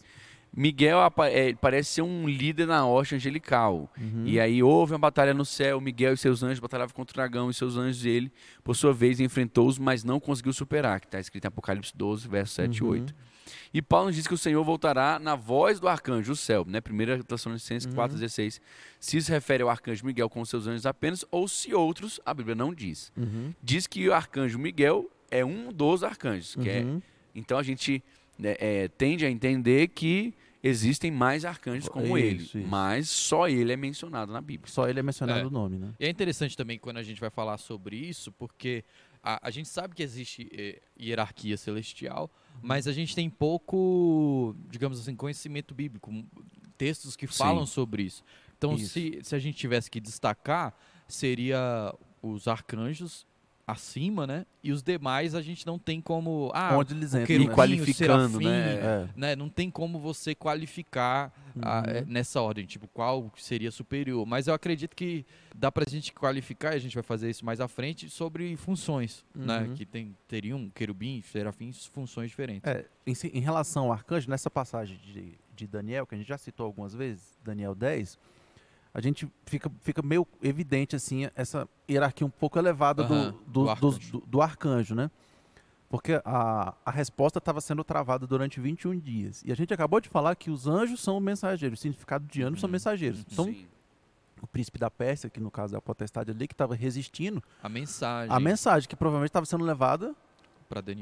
[0.57, 0.99] Miguel
[1.31, 3.91] é, parece ser um líder na hoste angelical.
[3.99, 4.23] Uhum.
[4.25, 7.49] E aí houve uma batalha no céu, Miguel e seus anjos batalhavam contra o dragão
[7.49, 8.31] e seus anjos e ele,
[8.63, 12.53] por sua vez, enfrentou-os, mas não conseguiu superar, que está escrito em Apocalipse 12, verso
[12.53, 12.87] 7 Uhum.
[12.95, 13.15] e 8.
[13.73, 16.79] E Paulo nos diz que o Senhor voltará na voz do arcanjo, o céu, né?
[16.79, 17.95] 1 Tessalonicenses Uhum.
[17.95, 18.59] 4,16.
[18.99, 22.55] Se se refere ao arcanjo Miguel com seus anjos apenas, ou se outros, a Bíblia
[22.55, 23.53] não diz Uhum.
[23.61, 26.55] diz que o arcanjo Miguel é um dos arcanjos.
[26.55, 27.01] Que é, Uhum.
[27.33, 28.03] então a gente
[28.37, 30.33] né, é, tende a entender que
[30.63, 32.67] existem mais arcanjos como ele, Isso, isso.
[32.67, 34.67] mas só ele é mencionado na Bíblia.
[34.73, 35.45] Só ele é mencionado É.
[35.45, 35.93] o nome, né?
[35.99, 38.83] E é interessante também quando a gente vai falar sobre isso, porque
[39.23, 42.29] a, a gente sabe que existe eh, hierarquia celestial,
[42.61, 46.11] mas a gente tem pouco, digamos assim, conhecimento bíblico,
[46.77, 47.33] textos que Sim.
[47.33, 48.23] falam sobre isso.
[48.57, 48.93] Então, Isso.
[48.93, 50.73] se, se a gente tivesse que destacar,
[51.07, 53.25] seria os arcanjos
[53.67, 54.45] acima, né?
[54.63, 56.51] E os demais a gente não tem como.
[56.53, 57.53] Ah, Onde eles entram, querubim, né?
[57.53, 58.73] o qualificando, serafim, né?
[58.75, 59.07] É.
[59.15, 59.35] né?
[59.35, 61.83] Não tem como você qualificar a- Uhum.
[61.87, 64.25] é, nessa ordem, tipo, qual seria superior.
[64.25, 67.59] Mas eu acredito que dá pra gente qualificar, e a gente vai fazer isso mais
[67.59, 69.61] à frente, sobre funções, né?
[69.61, 69.73] Uhum.
[69.73, 72.69] Que tem, teriam querubim, serafins, funções diferentes.
[72.69, 76.37] É, em, em relação ao arcanjo, nessa passagem de, de Daniel, que a gente já
[76.37, 78.19] citou algumas vezes, Daniel 10,
[78.95, 83.65] a gente fica, fica meio evidente assim essa hierarquia um pouco elevada do- Aham, do,
[83.65, 84.11] do dos- arcanjo.
[84.11, 85.11] do- do arcanjo, né?
[85.89, 89.43] Porque a, a resposta estava sendo travada durante 21 dias.
[89.45, 92.61] E a gente acabou de falar que os anjos são mensageiros, o significado de anjos
[92.61, 93.23] são Uhum, mensageiros.
[93.31, 93.67] Então, Sim.
[94.41, 97.67] o príncipe da Pérsia, que no caso é a potestade ali, que estava resistindo A
[97.69, 100.15] mensagem a mensagem que provavelmente estava sendo levada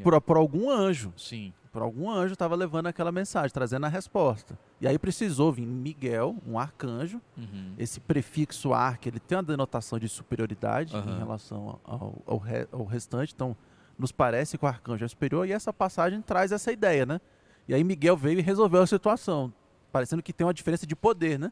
[0.03, 1.13] por, por algum anjo.
[1.15, 1.53] Sim.
[1.73, 4.57] Por algum anjo estava levando aquela mensagem, trazendo a resposta.
[4.79, 7.19] E aí precisou vir Miguel, um arcanjo.
[7.35, 7.73] Uhum.
[7.79, 11.11] Esse prefixo arque, ele tem uma denotação de superioridade Aham.
[11.15, 13.33] em relação ao, ao, re- ao restante.
[13.33, 13.57] Então,
[13.97, 15.47] nos parece que o arcanjo é superior.
[15.47, 17.19] E essa passagem traz essa ideia, né?
[17.67, 19.51] E aí Miguel veio e resolveu a situação.
[19.91, 21.51] Parecendo que tem uma diferença de poder, né?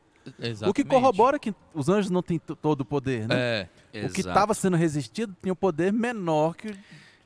[0.69, 3.35] O que corrobora que os anjos não têm todo o poder, né?
[3.91, 6.75] É, O que estava sendo resistido tinha um poder menor que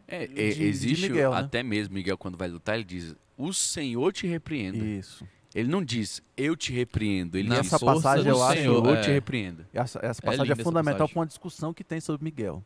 [0.07, 1.37] É, de- é, de existe Miguel, né?
[1.39, 4.77] até mesmo Miguel quando vai lutar, ele diz: "O Senhor te repreenda".
[4.83, 5.25] Isso.
[5.53, 7.37] Ele não diz: "Eu te repreendo".
[7.37, 9.01] Ele diz: essa passagem eu "O acho- Senhor é.
[9.01, 9.67] te repreenda".
[9.73, 12.63] Essa, essa É passagem é, essa fundamental para uma discussão que tem sobre Miguel.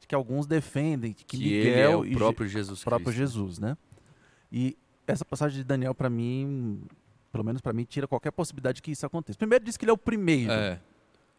[0.00, 3.06] De que alguns defendem que, Que, Miguel ele é o e próprio Jesus o próprio
[3.12, 3.18] Cristo.
[3.18, 3.76] Jesus, né?
[4.52, 4.76] E
[5.06, 6.80] essa passagem de Daniel, para mim,
[7.32, 9.36] pelo menos para mim, tira qualquer possibilidade que isso aconteça.
[9.38, 10.78] Primeiro diz que ele é o primeiro é,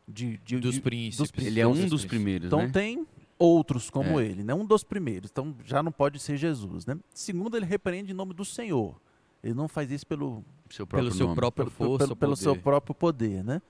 [0.07, 1.31] de, de- dos de- príncipes.
[1.31, 1.45] príncipes.
[1.45, 2.05] Ele é um dos príncipes.
[2.09, 2.69] primeiros, Então né?
[2.73, 3.07] tem
[3.39, 4.25] outros como É.
[4.25, 4.53] ele, né?
[4.53, 5.31] Um dos primeiros.
[5.31, 6.97] Então já não pode ser Jesus, né?
[7.13, 8.99] Segundo, ele repreende em nome do Senhor.
[9.41, 11.35] Ele não faz isso pelo, Seu próprio Pelo seu nome.
[11.37, 12.63] próprio pelo, força, pelo, pelo seu poder.
[12.63, 13.61] próprio poder, né?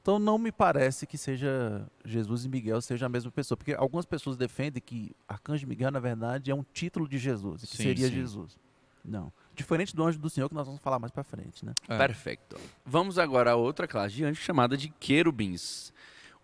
[0.00, 4.06] Então não me parece que seja Jesus e Miguel seja a mesma pessoa, porque algumas
[4.06, 8.06] pessoas defendem que Arcanjo Miguel na verdade é um título de Jesus, que Sim, seria
[8.08, 8.14] sim.
[8.14, 8.56] Jesus.
[9.04, 9.30] Não.
[9.54, 11.72] Diferente do anjo do Senhor que nós vamos falar mais pra frente, né?
[11.88, 11.98] É.
[11.98, 12.56] Perfeito.
[12.86, 15.92] Vamos agora a outra classe de anjos chamada de querubins.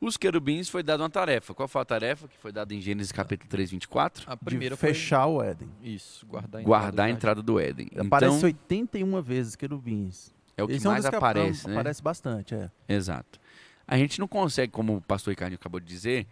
[0.00, 1.54] Os querubins foi dada uma tarefa.
[1.54, 4.30] Qual foi a tarefa que foi dada em Gênesis capítulo 3, 24?
[4.30, 5.68] A De primeira foi fechar o Éden.
[5.82, 7.88] isso, guardar a Guardar a do entrada do Éden.
[7.98, 10.34] Aparece Então, 81 vezes querubins.
[10.56, 11.74] é o que Esse é um mais dos que aparece, né?
[11.74, 12.70] Aparece bastante, é.
[12.88, 13.40] Exato.
[13.86, 16.26] A gente não consegue, como o pastor Ricardo acabou de dizer,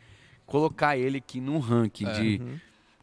[0.47, 2.13] colocar ele aqui num ranking É.
[2.13, 2.59] de Uhum.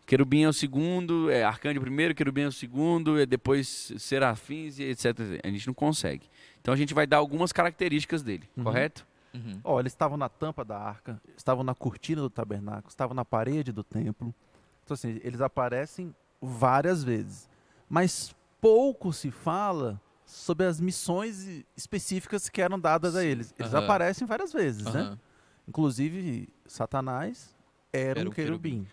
[0.06, 4.84] querubim é o segundo, é arcanjo primeiro, querubim é o segundo, é depois serafins e
[4.84, 5.16] etc.
[5.44, 6.28] A gente não consegue.
[6.62, 8.64] Então a gente vai dar algumas características dele, Uhum.
[8.66, 9.08] correto?
[9.34, 9.60] Uhum.
[9.64, 13.72] Ó, eles estavam na tampa da arca, estavam na cortina do tabernáculo, estavam na parede
[13.72, 14.34] do templo.
[14.84, 17.50] Então, assim, eles aparecem várias vezes.
[17.88, 23.54] Mas pouco se fala sobre as missões específicas que eram dadas a eles.
[23.58, 23.84] Eles Aham.
[23.84, 25.02] aparecem várias vezes, né?
[25.02, 25.20] Aham.
[25.68, 27.56] Inclusive, Satanás
[27.94, 28.70] era, Era um querubim.
[28.72, 28.88] querubim.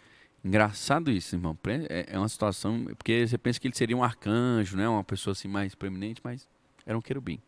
[0.45, 1.59] Engraçado isso, irmão.
[1.89, 2.85] É é uma situação.
[2.97, 4.89] Porque você pensa que ele seria um arcanjo, né?
[4.89, 6.47] Uma pessoa assim mais preeminente, mas
[6.85, 7.41] era um querubim.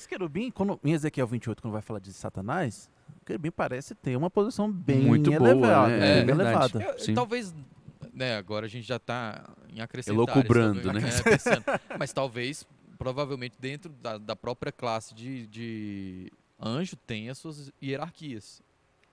[0.00, 2.90] Mas querubim, quando, em Ezequiel 28, quando vai falar de Satanás,
[3.20, 5.88] o querubim parece ter uma posição bem Muito boa, elevada.
[5.88, 6.22] né?
[6.24, 6.82] bem É elevada.
[7.06, 7.14] Eu-.
[7.14, 7.54] Talvez,
[8.14, 10.16] né, agora a gente já tá em acrescentar.
[10.16, 11.00] Elocubrando, né?
[11.98, 12.66] Mas talvez,
[12.98, 18.62] provavelmente, dentro da, da própria classe de, de anjo tenha suas hierarquias.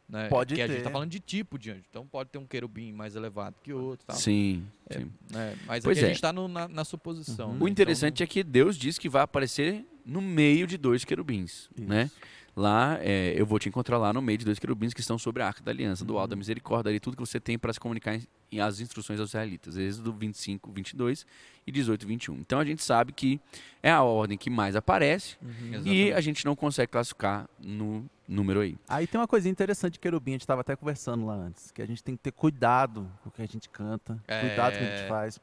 [0.08, 0.30] Né?
[0.30, 0.76] Pode que a ter.
[0.76, 1.84] gente tá falando de tipo de anjo.
[1.90, 4.06] Então pode ter um querubim mais elevado que outro.
[4.08, 5.12] Tal, Sim, É, sim.
[5.30, 5.54] né?
[5.66, 6.10] Mas Pois aqui é.
[6.10, 7.50] a gente tá no- na, na suposição.
[7.50, 7.54] Uhum.
[7.56, 7.60] né?
[7.66, 11.88] O interessante é que Deus diz que vai aparecer no meio de dois querubins, Isso.
[11.88, 12.10] né?
[12.56, 15.44] Lá, é, eu vou te encontrar lá no meio de dois querubins que estão sobre
[15.44, 17.80] a arca da aliança, do alto da misericórdia, ali tudo que você tem para se
[17.80, 19.78] comunicar em, em as instruções aos israelitas.
[19.78, 21.24] Êxodo 25, 22
[21.68, 22.34] e 18, 21.
[22.40, 23.40] Então a gente sabe que
[23.84, 25.84] é a ordem que mais aparece Uhum.
[25.86, 28.76] e a gente não consegue classificar no número aí.
[28.90, 31.82] Aí tem uma coisinha interessante de querubim, a gente estava até conversando lá antes, que
[31.82, 34.40] a gente tem que ter cuidado com o que a gente canta, É.
[34.42, 35.40] cuidado com o que a gente faz.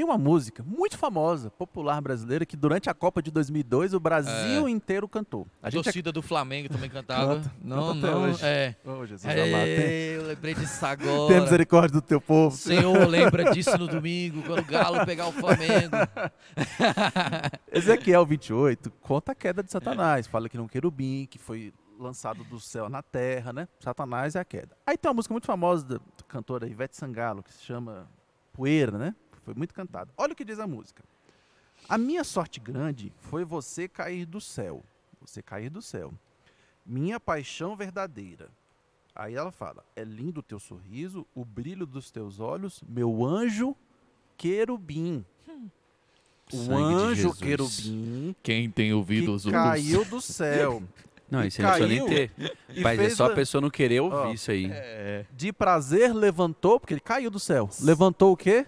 [0.00, 4.66] Tem uma música muito famosa, popular brasileira, que durante a Copa de 2002 o Brasil
[4.66, 5.46] inteiro cantou.
[5.62, 7.34] A A torcida do Flamengo também cantava.
[7.34, 8.42] Canta, não, canta não, hoje.
[8.42, 8.76] é.
[8.82, 11.28] Oh, Jesus É, amado, tem, eu lembrei disso agora.
[11.34, 12.56] tem misericórdia do teu povo.
[12.56, 15.94] Senhor, lembra disso no domingo, quando o Galo pegar o Flamengo.
[17.70, 20.26] Ezequiel 28 conta a queda de Satanás.
[20.26, 23.68] Fala que um querubim que foi lançado do céu na terra, né?
[23.80, 24.74] Satanás é a queda.
[24.86, 28.08] Aí tem uma música muito famosa da cantora Ivete Sangalo, que se chama
[28.54, 29.14] Poeira, né?
[29.50, 30.12] Foi muito cantada.
[30.16, 31.02] Olha o que diz a música.
[31.88, 34.80] A minha sorte grande foi você cair do céu.
[35.20, 36.14] Você cair do céu.
[36.86, 38.48] Minha paixão verdadeira.
[39.12, 43.74] Aí ela fala: É lindo o teu sorriso, o brilho dos teus olhos, meu anjo
[44.36, 45.24] querubim.
[46.52, 47.38] O Sangue de anjo Jesus.
[47.38, 50.80] querubim Quem tem ouvidos que caiu do céu.
[51.30, 52.28] Não, isso aí não precisa nem caiu
[52.76, 52.82] ter.
[52.82, 54.68] Mas é só a- a pessoa não querer ouvir Ó, isso aí.
[54.68, 55.24] É.
[55.32, 57.70] De prazer levantou, porque ele caiu do céu.
[57.82, 58.66] Levantou o quê?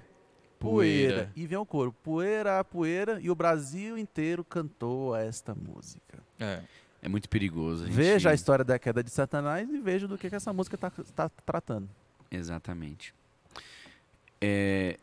[0.71, 1.33] Poeira.
[1.37, 1.93] E vem o coro.
[2.03, 3.21] Poeira, poeira.
[3.21, 6.19] E o Brasil inteiro cantou esta música.
[6.39, 6.63] É.
[7.03, 7.85] É muito perigoso.
[7.85, 10.53] a gente- Veja a história da queda de Satanás e veja do que, que essa
[10.53, 11.89] música está tratando.
[12.31, 13.13] Exatamente.
[14.41, 14.99] É,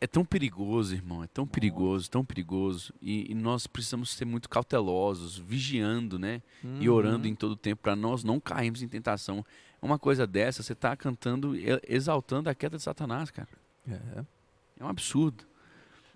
[0.00, 1.22] é tão perigoso, irmão.
[1.22, 2.94] É tão perigoso, tão perigoso.
[3.02, 6.40] E, e nós precisamos ser muito cautelosos, vigiando, né?
[6.80, 6.94] E Uhum.
[6.94, 9.44] orando em todo tempo para nós não cairmos em tentação.
[9.82, 13.48] Uma coisa dessa, você está cantando, e- exaltando a queda de Satanás, cara.
[13.94, 14.24] É.
[14.80, 15.44] É um absurdo.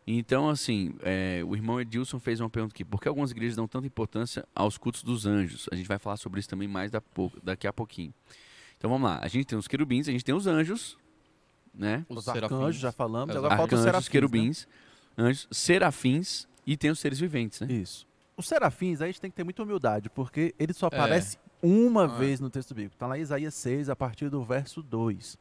[0.07, 2.85] Então, assim, é, o irmão Edilson fez uma pergunta aqui.
[2.85, 5.69] Por que algumas igrejas dão tanta importância aos cultos dos anjos?
[5.71, 7.01] A gente vai falar sobre isso também mais da
[7.43, 8.13] daqui a pouquinho.
[8.77, 9.21] Então vamos lá.
[9.23, 10.99] A gente tem os querubins, a gente tem os anjos,
[11.73, 12.05] né?
[12.09, 13.31] Os Os arcanjos, já falamos.
[13.35, 14.09] Os Agora falta os serafins.
[14.09, 14.69] querubins,
[15.17, 17.69] anjos, serafins e tem os seres viventes, né?
[17.69, 17.75] né?
[17.75, 18.05] Isso.
[18.37, 20.97] Os serafins, aí a gente tem que ter muita humildade, porque ele só É.
[20.97, 22.19] aparece uma Ah.
[22.19, 22.97] vez no texto bíblico.
[22.97, 25.39] Está lá em Isaías 6, a partir do verso 2.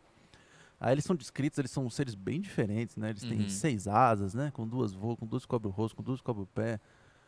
[0.82, 3.12] Aí eles são descritos, eles são seres bem diferentes, né?
[3.12, 3.50] Eles têm Uhum.
[3.50, 4.50] seis asas, né?
[4.52, 6.80] Com duas voam, com duas cobre o rosto, com duas cobre o pé.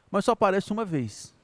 [0.10, 1.36] Mas só aparece uma vez.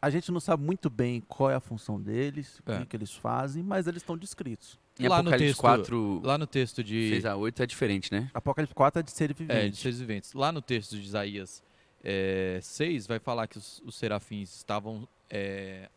[0.00, 2.78] A gente não sabe muito bem qual é a função deles, o É.
[2.78, 4.78] que, que eles fazem, mas eles estão descritos.
[4.98, 7.08] Em Lá no Apocalipse texto- 4, Lá no texto de.
[7.10, 8.30] 6 a 8 é diferente, né?
[8.32, 9.76] Apocalipse 4 é de seres É, viventes.
[9.78, 10.32] de seres viventes.
[10.34, 11.62] Lá no texto de Isaías
[12.04, 15.88] é, 6, vai falar que os, os serafins estavam é,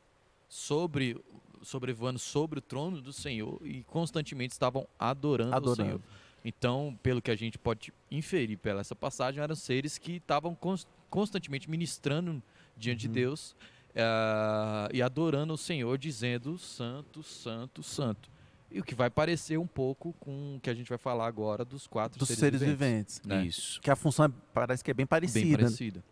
[0.50, 1.18] sobre,
[1.64, 5.84] sobrevoando sobre o trono do Senhor e constantemente estavam adorando, o Adorando.
[5.84, 6.02] Senhor.
[6.46, 10.86] Então, pelo que a gente pode inferir pela essa passagem, eram seres que estavam cons-
[11.10, 12.44] constantemente ministrando
[12.78, 13.14] diante Uhum.
[13.14, 13.56] de Deus
[13.96, 18.30] é, e adorando o Senhor, dizendo santo, santo, santo.
[18.72, 21.64] E o que vai parecer um pouco com o que a gente vai falar agora
[21.64, 23.20] dos quatro Dos seres, seres viventes.
[23.20, 23.22] viventes.
[23.24, 23.46] né?
[23.46, 23.80] Isso.
[23.82, 25.58] Que a função é- parece que é bem parecida, Bem né?
[25.58, 26.04] parecida.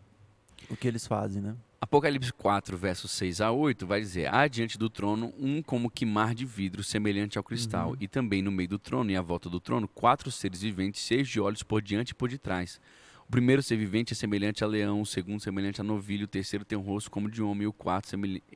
[0.70, 1.56] o que eles fazem, né?
[1.84, 6.06] Apocalipse 4, versos 6 a 8, vai dizer: Há diante do trono um como que
[6.06, 7.98] mar de vidro semelhante ao cristal, Uhum.
[8.00, 11.28] e também no meio do trono e à volta do trono, quatro seres viventes, cheios
[11.28, 12.80] de olhos por diante e por detrás.
[13.28, 16.64] O primeiro ser vivente é semelhante a leão, o segundo semelhante a novilho, o terceiro
[16.64, 18.10] tem um rosto como de homem, e o quarto,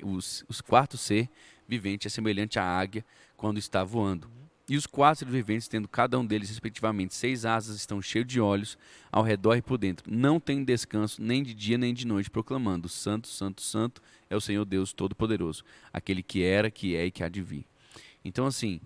[0.04, 1.28] os, os quarto ser
[1.68, 3.04] vivente é semelhante à águia
[3.36, 4.30] quando está voando.
[4.68, 8.42] E os quatro seres viventes, tendo cada um deles, respectivamente, seis asas, estão cheios de
[8.42, 8.78] olhos
[9.12, 10.12] ao redor e por dentro.
[10.12, 14.42] Não tem descanso nem de dia nem de noite, proclamando: Santo, Santo, Santo é o
[14.42, 15.64] Senhor Deus Todo-Poderoso,
[15.94, 17.64] aquele que era, que é e que há de vir.
[18.24, 18.82] Então, assim,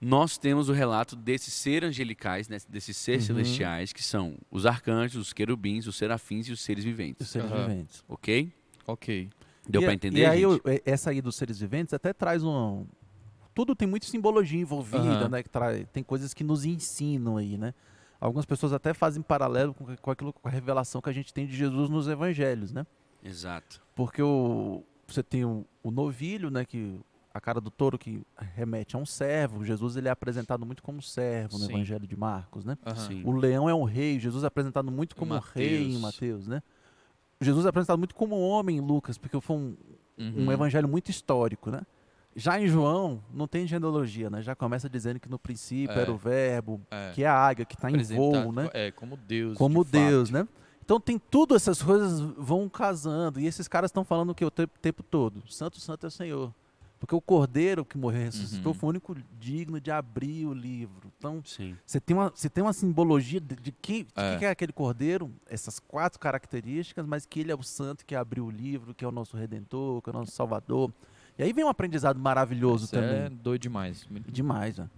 [0.00, 3.36] nós temos o relato desses seres angelicais, né, desses seres Uhum.
[3.36, 7.28] celestiais, que são os arcanjos, os querubins, os serafins e os seres Os viventes.
[7.28, 7.68] seres Aham.
[7.68, 8.02] viventes.
[8.08, 8.50] Ok?
[8.86, 9.28] Ok.
[9.68, 10.20] Deu pra entender?
[10.20, 10.82] E aí, gente?
[10.86, 12.86] essa aí dos seres viventes até traz um.
[13.54, 15.28] Tudo tem muita simbologia envolvida, Aham.
[15.28, 15.42] né?
[15.42, 17.72] Que traz, tem coisas que nos ensinam aí, né?
[18.20, 21.46] Algumas pessoas até fazem paralelo com, com aquilo, com a revelação que a gente tem
[21.46, 22.86] de Jesus nos evangelhos, né?
[23.22, 23.80] Exato.
[23.94, 26.64] Porque o, você tem o, o novilho, né?
[26.64, 26.98] Que
[27.32, 28.22] a cara do touro que
[28.54, 29.64] remete a um servo.
[29.64, 31.72] Jesus ele é apresentado muito como servo no Sim.
[31.74, 32.78] Evangelho de Marcos, né?
[32.96, 33.22] Sim.
[33.24, 34.18] O leão é um rei.
[34.20, 35.52] Jesus é apresentado muito como Mateus.
[35.54, 36.62] rei em Mateus, né?
[37.40, 39.76] Jesus é apresentado muito como homem em Lucas, porque foi um,
[40.16, 40.46] Uhum.
[40.46, 41.80] um evangelho muito histórico, né?
[42.36, 44.42] Já em João, não tem genealogia, né?
[44.42, 46.00] Já começa dizendo que no princípio É.
[46.02, 47.12] era o verbo, É.
[47.14, 48.68] que é a águia, que está em voo, né?
[48.72, 49.56] É, como Deus.
[49.56, 50.42] Como de Deus, fato.
[50.42, 50.48] né?
[50.84, 53.38] Então tem tudo, essas coisas vão casando.
[53.40, 55.42] E esses caras estão falando o que o tempo, tempo todo?
[55.50, 56.52] Santo, santo é o Senhor.
[57.00, 58.78] Porque o cordeiro que morreu e ressuscitou Uhum.
[58.78, 61.12] foi o único digno de abrir o livro.
[61.18, 61.76] Então, Sim.
[61.86, 64.36] você tem uma, você tem uma simbologia de, de que, de É.
[64.38, 68.46] que é aquele cordeiro, essas quatro características, mas que ele é o santo que abriu
[68.46, 70.90] o livro, que é o nosso redentor, que é o nosso salvador.
[71.38, 73.38] E aí vem um aprendizado maravilhoso Isso é também.
[73.42, 74.06] doido demais.
[74.10, 74.90] Muito- Demais, velho.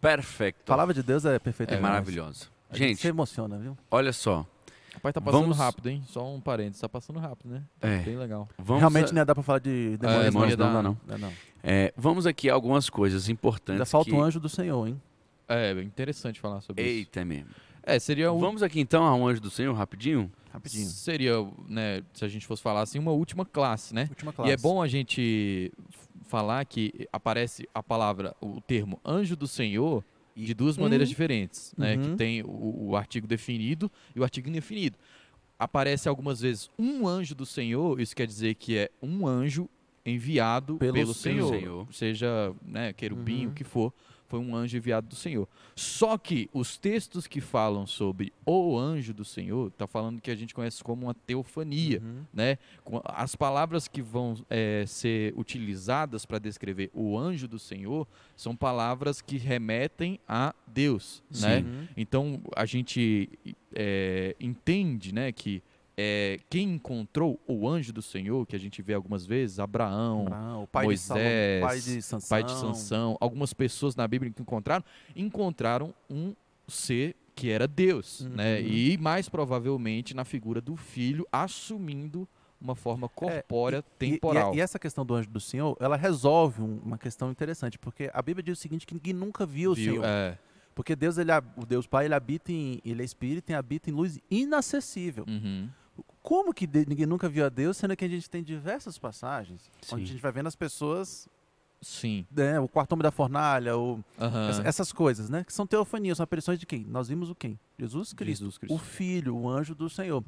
[0.00, 0.60] Perfeito.
[0.62, 1.74] A palavra de Deus é perfeita.
[1.74, 1.92] é demais.
[1.94, 2.46] maravilhosa.
[2.70, 3.76] A gente se Gente, emociona, viu?
[3.90, 4.46] olha só.
[4.94, 6.02] Rapaz, tá passando Vamos- rápido, hein?
[6.06, 7.62] Só um parênteses, tá passando rápido, né?
[7.80, 7.98] Tá É.
[8.00, 8.48] Bem legal.
[8.58, 10.40] Vamos Realmente a- não dar pra falar de demônios, É, não.
[10.40, 10.72] não ia não,
[11.06, 11.18] dar.
[11.18, 11.32] não.
[11.62, 13.72] É, vamos aqui a algumas coisas importantes.
[13.72, 14.16] Ainda falta que...
[14.16, 15.00] um anjo do Senhor, hein?
[15.48, 16.90] É, interessante falar sobre isso.
[16.98, 17.50] Eita mesmo.
[17.82, 18.38] É, seria um.
[18.38, 20.30] Vamos aqui então ao anjo do Senhor, rapidinho?
[20.52, 20.86] Rapidinho.
[20.86, 21.34] Seria,
[21.68, 24.06] né, se a gente fosse falar assim, uma última classe, né?
[24.10, 24.50] Última classe.
[24.50, 25.72] E é bom a gente
[26.28, 30.04] falar que aparece a palavra, o termo anjo do Senhor
[30.34, 31.10] de duas maneiras Uhum.
[31.10, 31.96] diferentes, né?
[31.96, 32.02] Uhum.
[32.02, 34.96] Que tem o, o artigo definido e o artigo indefinido.
[35.58, 39.68] Aparece algumas vezes um anjo do Senhor, isso quer dizer que é um anjo
[40.04, 41.48] enviado Pelo pelo, Senhor.
[41.54, 43.52] Senhor, seja né, querubim, Uhum.
[43.52, 43.92] o que for,
[44.32, 45.46] foi um anjo enviado do Senhor.
[45.76, 50.34] Só que os textos que falam sobre o anjo do Senhor, tá falando que a
[50.34, 52.24] gente conhece como uma teofania Uhum.
[52.32, 52.56] né?
[53.04, 59.20] As palavras que vão é, ser utilizadas para descrever o anjo do Senhor são palavras
[59.20, 61.42] que remetem a Deus, Sim.
[61.46, 61.88] né?
[61.94, 63.28] Então a gente
[63.74, 65.62] é, entende, né, que
[65.96, 70.62] é, quem encontrou o anjo do Senhor, que a gente vê algumas vezes, Abraão, Abraão,
[70.62, 72.28] o pai Moisés, de pai de Sansão.
[72.28, 74.84] pai de Sansão, algumas pessoas na Bíblia que encontraram,
[75.14, 76.34] encontraram um
[76.68, 78.28] ser que era Deus, Uhum.
[78.30, 78.60] né?
[78.62, 82.28] E mais provavelmente na figura do filho assumindo
[82.60, 84.54] uma forma corpórea E- temporal.
[84.54, 88.08] E, e essa questão do anjo do Senhor, ela resolve um- uma questão interessante, porque
[88.14, 89.94] a Bíblia diz o seguinte, que ninguém nunca viu o Viu?
[89.94, 90.04] Senhor.
[90.04, 90.38] É.
[90.74, 93.92] Porque Deus, ele, o Deus Pai, ele habita em, ele é espírito e habita em
[93.92, 95.24] luz inacessível.
[95.28, 95.68] Uhum.
[96.22, 99.94] Como que ninguém nunca viu a Deus, sendo que a gente tem diversas passagens, Sim.
[99.96, 101.28] onde a gente vai vendo as pessoas,
[101.80, 102.24] Sim.
[102.30, 104.48] né, o quarto homem da fornalha, o, Aham.
[104.48, 106.84] essa- essas coisas, né, que são teofanias, são aparições de quem?
[106.84, 107.58] Nós vimos o quem?
[107.78, 108.74] Jesus Cristo, Jesus Cristo.
[108.74, 110.24] o Filho, o anjo do Senhor.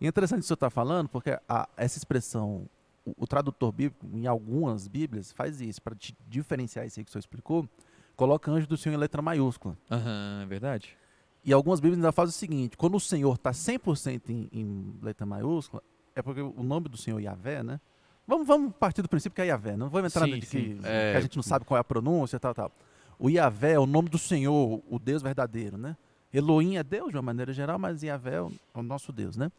[0.00, 2.68] E é interessante o que você está falando, porque a- essa expressão,
[3.04, 5.96] o, o tradutor bíblico, em algumas bíblias, faz isso, para
[6.28, 7.68] diferenciar isso aí que o senhor explicou,
[8.14, 9.76] coloca anjo do Senhor em letra maiúscula.
[9.90, 10.96] Aham, é verdade.
[11.44, 15.26] E algumas Bíblias ainda fazem o seguinte: quando o Senhor está 100% em, em letra
[15.26, 15.82] maiúscula,
[16.14, 17.80] é porque o nome do Senhor Yahvé, né?
[18.26, 19.76] Vamos, vamos partir do princípio que é Yahvé.
[19.76, 20.78] Não vamos entrar Sim, de sim.
[20.80, 21.12] que, É.
[21.12, 22.70] que a gente não sabe qual é a pronúncia e tal, tal.
[23.18, 25.96] O Yahvé é o nome do Senhor, o Deus verdadeiro, né?
[26.32, 29.36] Elohim é Deus de uma maneira geral, mas Yahvé é o, é o nosso Deus,
[29.36, 29.50] né?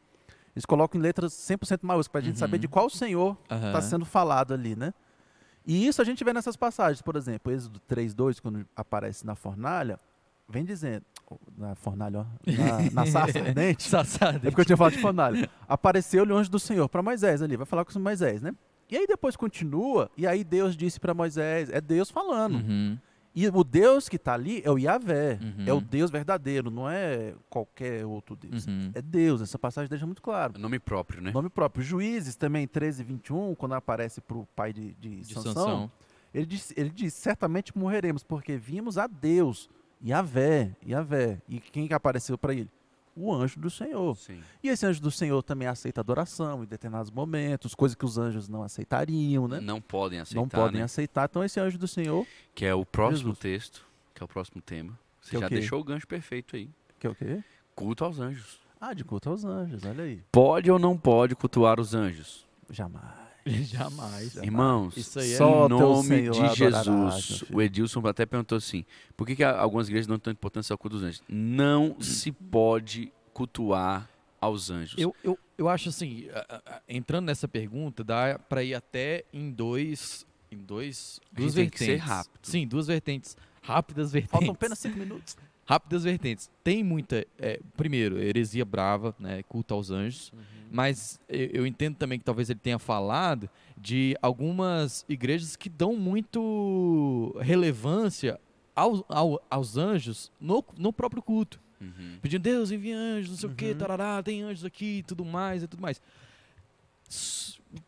[0.55, 2.39] Eles colocam em letras 100% maiúsculas para a gente Uhum.
[2.39, 4.93] saber de qual Senhor está sendo falado ali, né?
[5.65, 9.99] E isso a gente vê nessas passagens, por exemplo, Êxodo 3:2, quando aparece na fornalha,
[10.53, 11.03] vem dizendo,
[11.57, 14.37] na fornalha, ó, na, na sarça ardente, Sassado.
[14.37, 15.49] é porque eu tinha falado de fornalha.
[15.67, 18.53] Apareceu-lhe o anjo do Senhor para Moisés ali, vai falar com Moisés, né?
[18.89, 22.55] E aí depois continua, e aí Deus disse para Moisés, é Deus falando.
[22.55, 22.97] Uhum.
[23.35, 25.65] E o Deus que está ali é o Yahvé, Uhum.
[25.65, 28.67] é o Deus verdadeiro, não é qualquer outro Deus.
[28.67, 28.91] Uhum.
[28.93, 30.59] É Deus, essa passagem deixa muito claro.
[30.59, 31.31] Nome próprio, né?
[31.31, 31.83] Nome próprio.
[31.83, 35.91] Juízes também, 13 e 21, quando aparece para o pai de, de, De Sansão, Sansão.
[36.31, 39.67] ele diz, ele diz, certamente morreremos, porque vimos a Deus,
[40.05, 41.41] Yahvé, Yahvé.
[41.47, 42.69] E quem que apareceu para ele?
[43.15, 44.17] O anjo do Senhor.
[44.17, 44.41] Sim.
[44.63, 48.49] E esse anjo do Senhor também aceita adoração em determinados momentos, coisas que os anjos
[48.49, 49.59] não aceitariam, né?
[49.61, 50.85] Não podem aceitar, não podem né?
[50.85, 51.25] aceitar.
[51.29, 52.25] Então esse anjo do Senhor,
[52.55, 53.37] Que é o próximo Jesus.
[53.39, 53.85] texto,
[54.15, 54.97] que é o próximo tema.
[55.21, 55.55] Você Que é o já quê?
[55.55, 56.69] deixou o gancho perfeito aí.
[56.99, 57.43] que é o quê?
[57.75, 58.59] Culto aos anjos.
[58.81, 60.21] Ah, de culto aos anjos, olha aí.
[60.31, 62.45] Pode ou não pode cultuar os anjos?
[62.69, 63.05] Jamais.
[63.63, 64.35] Jamais.
[64.37, 67.43] Irmãos, é- Só em teu nome de Jesus.
[67.51, 68.85] O Edilson até perguntou assim:
[69.17, 71.23] por que, que algumas igrejas não dão importância ao culto dos anjos?
[71.27, 74.95] Não se pode cultuar aos anjos.
[74.97, 76.27] Eu, eu, eu acho assim,
[76.87, 80.25] entrando nessa pergunta, dá para ir até em dois.
[80.51, 81.19] Em dois.
[81.31, 82.03] Duas gente tem que vertentes.
[82.05, 82.39] ser rápido.
[82.43, 83.37] Sim, duas vertentes.
[83.61, 84.31] Rápidas vertentes.
[84.31, 85.35] Faltam apenas cinco minutos.
[85.65, 86.49] Rápidas vertentes.
[86.63, 87.25] Tem muita.
[87.39, 89.43] é, primeiro, heresia brava, né?
[89.43, 90.31] Culto aos anjos.
[90.69, 93.47] Mas eu, entendo também que talvez ele tenha falado
[93.77, 98.39] de algumas igrejas que dão muito relevância
[98.75, 101.59] aos, ao- aos anjos no, no próprio culto.
[101.79, 102.17] Uhum.
[102.21, 103.77] Pedindo, Deus, envia anjos, não sei o que, Uhum.
[103.77, 106.01] tarará, tem anjos aqui e tudo mais e tudo mais.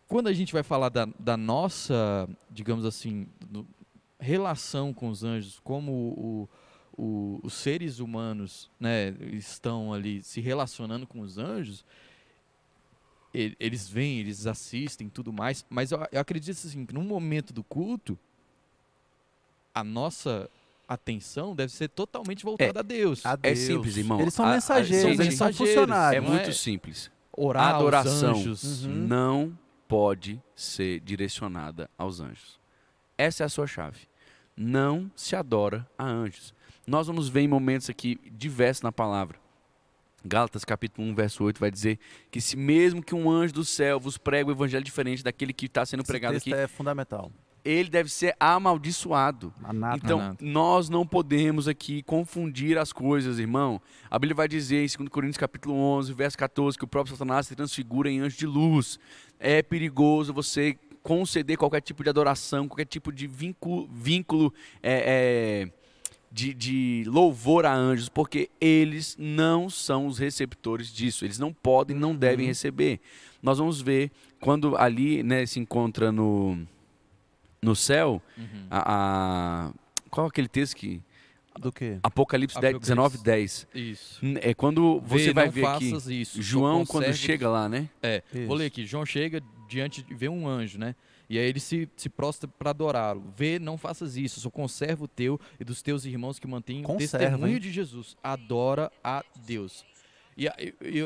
[0.07, 3.27] Quando a gente vai falar da, da nossa, digamos assim,
[4.19, 6.49] relação com os anjos, como o,
[6.97, 11.83] o- os seres humanos né, estão ali se relacionando com os anjos,
[13.33, 17.51] e- eles vêm, eles assistem tudo mais, mas eu, eu acredito assim, que num momento
[17.53, 18.17] do culto,
[19.73, 20.49] a nossa
[20.87, 23.25] atenção deve ser totalmente voltada a Deus.
[23.25, 23.59] A É Deus.
[23.59, 24.21] simples, irmão.
[24.21, 25.57] Eles são A- a- mensageiros, são eles são mensageiros.
[25.75, 26.23] funcionários.
[26.23, 27.11] É muito é- simples.
[27.37, 28.35] Orar a adoração.
[28.41, 28.87] Uhum.
[29.07, 32.57] não pode ser direcionada aos anjos.
[33.17, 34.07] Essa é a sua chave.
[34.55, 36.53] Não se adora a anjos.
[36.87, 39.39] Nós vamos ver em momentos aqui diversos na palavra.
[40.23, 41.99] Gálatas capítulo 1, verso 8 vai dizer
[42.31, 45.67] que se mesmo que um anjo do céu vos prega o evangelho diferente daquele que
[45.67, 47.31] está sendo Esse pregado aqui, é fundamental.
[47.63, 49.53] ele deve ser amaldiçoado.
[49.95, 53.79] Então, nós não podemos aqui confundir as coisas, irmão.
[54.09, 57.47] A Bíblia vai dizer em 2 Coríntios capítulo 11, verso 14, que o próprio Satanás
[57.47, 58.99] se transfigura em anjo de luz.
[59.39, 65.71] É perigoso você conceder qualquer tipo de adoração, qualquer tipo de vínculo, vínculo é, é,
[66.35, 71.23] de, de louvor a anjos, porque eles não são os receptores disso.
[71.23, 72.99] Eles não podem, não devem receber.
[73.41, 74.11] Nós vamos ver
[74.41, 76.57] quando ali né, se encontra no,
[77.61, 78.67] no céu, Uhum.
[78.69, 79.73] a, a-
[80.09, 81.01] qual é aquele texto que
[81.57, 81.99] Do quê?
[82.03, 82.89] Apocalipse 10, Apocalipse.
[82.89, 83.67] 19, 10.
[83.73, 84.19] Isso.
[84.41, 85.93] É quando você Vê, vai ver aqui.
[86.19, 86.41] isso.
[86.41, 87.87] João, quando chega lá, né?
[88.03, 88.45] É, Isso.
[88.47, 88.85] vou ler aqui.
[88.85, 90.95] João chega diante de vê um anjo, né?
[91.29, 93.23] E aí ele se, se prostra para adorá-lo.
[93.35, 94.39] Vê, não faças isso.
[94.39, 97.59] Só conserva o teu e dos teus irmãos que mantêm o testemunho hein?
[97.59, 98.15] de Jesus.
[98.23, 99.83] Adora a Deus.
[100.37, 100.55] E a-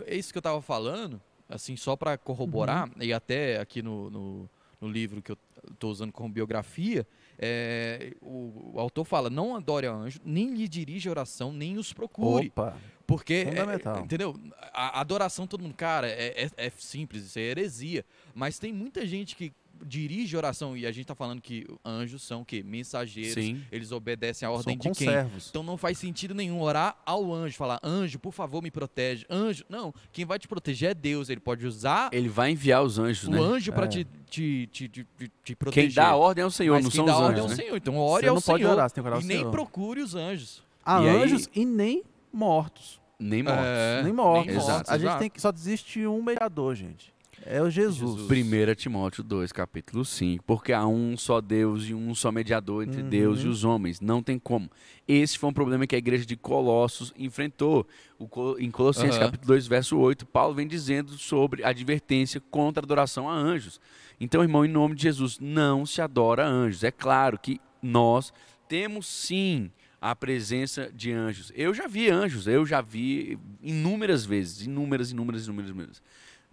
[0.07, 3.03] é isso que eu tava falando, assim, só para corroborar, Uhum.
[3.03, 4.49] e até aqui no, no,
[4.81, 5.37] no livro que eu
[5.71, 7.05] estou usando como biografia,
[7.37, 11.93] é, o, o autor fala: não adore a anjo, nem lhe dirija oração, nem os
[11.93, 12.47] procure.
[12.47, 12.77] Opa.
[13.07, 13.97] Porque, é, Fundamental.
[13.97, 14.35] é, entendeu?
[14.73, 18.05] A adoração, todo mundo, cara, é, é- é simples, isso é heresia.
[18.35, 19.51] Mas tem muita gente que
[19.85, 22.63] dirige oração, e a gente tá falando que anjos são o quê?
[22.63, 23.61] Mensageiros, Sim.
[23.71, 25.07] eles obedecem à ordem São de quem?
[25.07, 25.47] conservos.
[25.49, 29.25] Então não faz sentido nenhum orar ao anjo, falar, anjo, por favor, me protege.
[29.29, 32.99] Anjo, não, quem vai te proteger é Deus, ele pode usar Ele vai enviar os
[32.99, 33.39] anjos, o né?
[33.39, 33.87] anjo para É.
[33.89, 35.87] te, te, te, te, te- te proteger.
[35.89, 37.29] Quem dá a ordem é o Senhor, Mas não quem são dá os a anjos,
[37.29, 37.55] ordem é o né?
[37.63, 37.77] Senhor.
[37.77, 39.37] Então ore Você ao não pode Senhor orar, você tem que orar ao e nem
[39.37, 39.51] Senhor.
[39.51, 40.63] procure os anjos.
[40.85, 42.99] Há E aí- anjos e nem mortos.
[43.19, 43.63] Nem mortos.
[43.65, 44.55] É, nem mortos.
[44.55, 45.19] Exato, A gente exato.
[45.19, 47.13] tem que só desiste um mediador, gente.
[47.45, 48.27] É o Jesus.
[48.27, 48.29] Jesus.
[48.29, 50.43] 1 Timóteo 2, capítulo 5.
[50.43, 53.09] Porque há um só Deus e um só mediador entre Uhum.
[53.09, 53.99] Deus e os homens.
[53.99, 54.69] Não tem como.
[55.07, 57.87] Esse foi um problema que a igreja de Colossos enfrentou.
[58.17, 59.25] O Co- em Colossenses, Aham.
[59.27, 63.79] capítulo 2, verso 8, Paulo vem dizendo sobre advertência contra a adoração a anjos.
[64.19, 66.83] Então, irmão, em nome de Jesus, não se adora a anjos.
[66.83, 68.31] É claro que nós
[68.67, 69.71] temos sim
[70.01, 71.51] a presença de anjos.
[71.55, 76.01] Eu já vi anjos, eu já vi inúmeras vezes, inúmeras, inúmeras, inúmeras, inúmeras.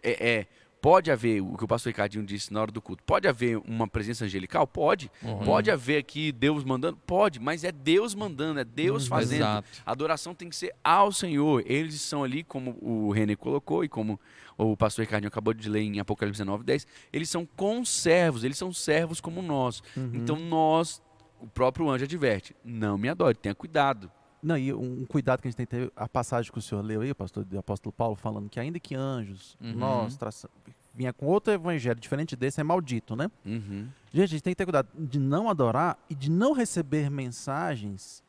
[0.02, 0.46] É, é,
[0.86, 3.88] pode haver, o que o pastor Ricardinho disse na hora do culto, pode haver uma
[3.88, 4.68] presença angelical?
[4.68, 5.10] Pode.
[5.20, 5.40] Uhum.
[5.40, 6.96] Pode haver aqui Deus mandando?
[7.04, 9.08] Pode, mas é Deus mandando, é Deus Uhum.
[9.08, 9.40] fazendo.
[9.40, 9.68] Exato.
[9.84, 11.64] A adoração tem que ser ao Senhor.
[11.66, 14.20] Eles estão ali, como o René colocou e como
[14.56, 18.72] o pastor Ricardinho acabou de ler em Apocalipse 19, 10, eles são conservos, eles são
[18.72, 19.82] servos como nós.
[19.96, 20.12] Uhum.
[20.14, 21.02] Então nós,
[21.40, 24.08] o próprio anjo adverte, não me adore, tenha cuidado.
[24.42, 26.82] Não, e um, cuidado que a gente tem que ter, a passagem que o senhor
[26.82, 29.72] leu aí, pastor, do apóstolo Paulo, falando que ainda que anjos, Uhum.
[29.74, 30.48] nós, traça,
[30.94, 33.30] vinha com outro evangelho diferente desse, é maldito, né?
[33.44, 33.88] Uhum.
[34.12, 38.22] Gente, a gente tem que ter cuidado de não adorar e de não receber mensagens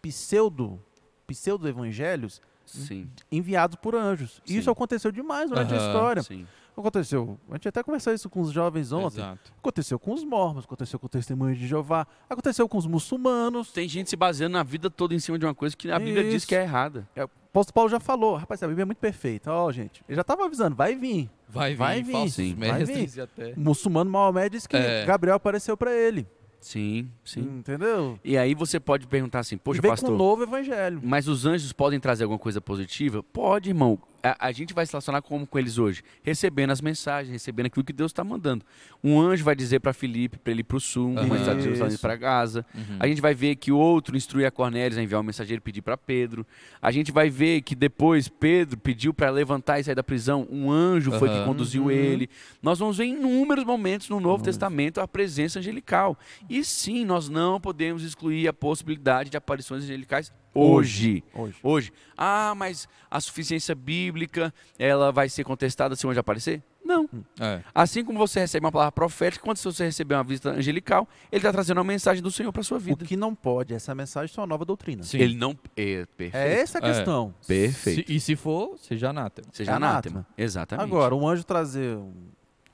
[0.00, 0.80] pseudo,
[1.26, 3.08] pseudo-evangelhos Sim.
[3.30, 4.40] enviados por anjos.
[4.44, 4.56] Sim.
[4.58, 6.22] Isso aconteceu demais durante a Aham, história.
[6.22, 6.46] Sim.
[6.76, 9.20] Aconteceu, a gente até conversou isso com os jovens ontem.
[9.20, 9.52] Exato.
[9.58, 13.70] Aconteceu com os mormons, aconteceu com o testemunho de Jeová, aconteceu com os muçulmanos.
[13.72, 16.24] Tem gente se baseando na vida toda em cima de uma coisa que a Bíblia
[16.24, 16.46] diz Isso.
[16.48, 17.08] que é errada.
[17.14, 19.52] É, O apóstolo Paulo já falou, rapaz, a Bíblia é muito perfeita.
[19.52, 21.30] Ó, gente, ele já estava avisando, vai vir.
[21.48, 22.54] Vai vir, Vai vir, falsos sim.
[22.56, 23.52] vai e até...
[23.56, 25.04] O muçulmano Maomé disse que É.
[25.06, 26.26] Gabriel apareceu para ele.
[26.60, 27.42] Sim, sim.
[27.42, 28.18] Entendeu?
[28.24, 30.98] E aí você pode perguntar assim, e poxa, com pastor, um novo evangelho.
[31.04, 33.22] mas os anjos podem trazer alguma coisa positiva?
[33.22, 33.98] Pode, irmão.
[34.24, 36.02] A, a gente vai se relacionar como com eles hoje?
[36.22, 38.64] Recebendo as mensagens, recebendo aquilo que Deus está mandando.
[39.02, 41.88] Um anjo vai dizer para Filipe para ele ir para o sul, um vai dizer
[41.88, 42.00] Isso.
[42.00, 42.64] para Gaza.
[42.74, 42.96] Uhum.
[42.98, 45.96] A gente vai ver que outro instrui a Cornélio a enviar um mensageiro pedir para
[45.98, 46.46] Pedro.
[46.80, 50.48] A gente vai ver que depois Pedro pediu para levantar e sair da prisão.
[50.50, 51.90] Um anjo foi que conduziu Uhum.
[51.90, 52.30] ele.
[52.62, 54.44] Nós vamos ver em inúmeros momentos no Novo Inúmeros.
[54.46, 56.18] Testamento a presença angelical.
[56.48, 61.24] E sim, nós não podemos excluir a possibilidade de aparições angelicais hoje.
[61.34, 61.56] Hoje.
[61.62, 61.92] Hoje.
[62.16, 66.62] Ah, mas a suficiência bíblica, ela vai ser contestada se um anjo aparecer?
[66.84, 67.08] Não.
[67.40, 67.62] É.
[67.74, 71.50] Assim como você recebe uma palavra profética, quando você receber uma visita angelical, ele está
[71.50, 73.06] trazendo uma mensagem do Senhor para sua O vida.
[73.06, 75.02] que não pode, essa mensagem é uma nova doutrina.
[75.02, 75.18] Sim.
[75.18, 75.58] Ele não.
[75.76, 76.36] É perfeito.
[76.36, 76.92] É essa a É.
[76.92, 77.34] questão.
[77.46, 78.06] Perfeito.
[78.06, 79.48] Se- e se for, seja anátema.
[79.50, 80.18] Seja É anátema.
[80.18, 80.26] anátema.
[80.36, 80.84] Exatamente.
[80.84, 82.12] Agora, um anjo trazer um-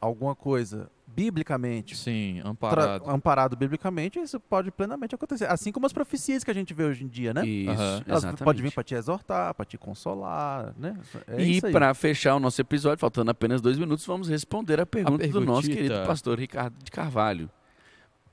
[0.01, 0.91] alguma coisa
[1.25, 3.11] biblicamente, Sim, tra- amparado.
[3.11, 5.45] amparado biblicamente, isso pode plenamente acontecer.
[5.51, 7.47] Assim como as profecias que a gente vê hoje em dia, né?
[7.47, 8.05] Isso, Aham.
[8.07, 10.97] Elas podem vir para te exortar, para te consolar, né?
[11.27, 15.27] É e para fechar o nosso episódio, faltando apenas dois minutos, vamos responder a pergunta
[15.29, 17.51] do nosso querido pastor Ricardo de Carvalho.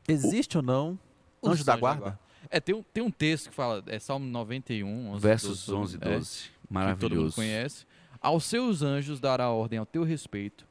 [0.08, 0.98] Existe ou não
[1.42, 2.20] Os anjo da anjos guarda?
[2.50, 5.98] É, tem um, tem um texto que fala, é Salmo 91, 11, Versos 12, 11
[5.98, 6.32] e é, 12.
[6.32, 7.36] que todo mundo Maravilhoso.
[7.36, 7.86] conhece.
[8.22, 10.66] Aos seus anjos dará ordem ao teu respeito,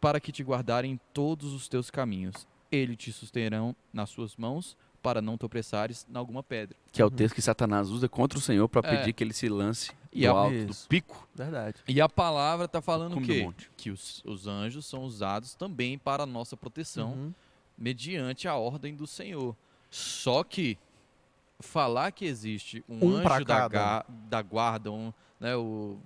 [0.00, 2.46] para que te guardarem em todos os teus caminhos.
[2.70, 6.76] Eles te susterão nas suas mãos, para não tropeçares em alguma pedra.
[6.92, 8.96] Que é o texto que Satanás usa contra o Senhor para É.
[8.98, 10.88] pedir que ele se lance E do a- alto, do Isso.
[10.88, 11.26] pico.
[11.34, 11.76] Verdade.
[11.86, 13.42] E a palavra está falando o do quê?
[13.44, 13.70] monte.
[13.76, 17.34] Que os, os anjos são usados também para a nossa proteção, Uhum.
[17.78, 19.56] mediante a ordem do Senhor.
[19.88, 20.76] Só que
[21.60, 25.96] falar que existe um, Um anjo da, ga- da guarda, um, né, o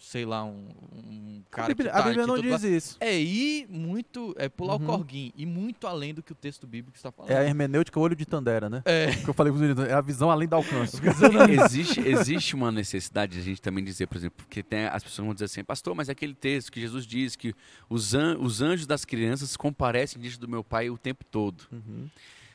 [0.00, 2.96] sei lá, um, um A cara Bíblia, que a tá Bíblia não diz isso.
[3.00, 4.82] É ir muito, é pular Uhum.
[4.82, 7.30] o corguinho, e muito além do que o texto bíblico está falando.
[7.30, 8.82] É a hermenêutica olho de Tandera, né?
[8.84, 9.14] É.
[9.14, 10.98] Que eu falei com os é a visão além do alcance.
[11.64, 15.24] existe, existe uma necessidade de a gente também dizer, por exemplo, porque tem, as pessoas
[15.26, 17.54] vão dizer assim, pastor, mas é aquele texto que Jesus diz que
[17.88, 21.64] os, an- os anjos das crianças comparecem diante do meu pai o tempo todo.
[21.72, 22.08] Uhum.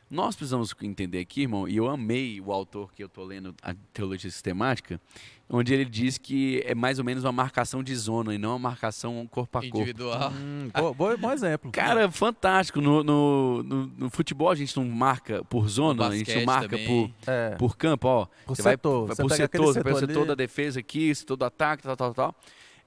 [0.09, 3.75] Nós precisamos entender aqui, irmão, e eu amei o autor que eu estou lendo, a
[3.93, 4.99] Teologia Sistemática,
[5.47, 8.59] onde ele diz que é mais ou menos uma marcação de zona e não uma
[8.59, 9.77] marcação corpo a corpo.
[9.77, 10.31] Individual.
[10.31, 11.71] Hum, bo- bo- bom exemplo.
[11.71, 12.81] Cara, fantástico.
[12.81, 16.69] No, no, no, no futebol a gente não marca por zona, a gente não marca
[16.69, 17.13] também.
[17.23, 18.25] por, é, por campo, ó.
[18.47, 19.05] por Você vai, setor.
[19.07, 20.27] vai Você por setor, o setor ali.
[20.27, 22.35] da defesa aqui, setor do ataque, tal, tal, tal.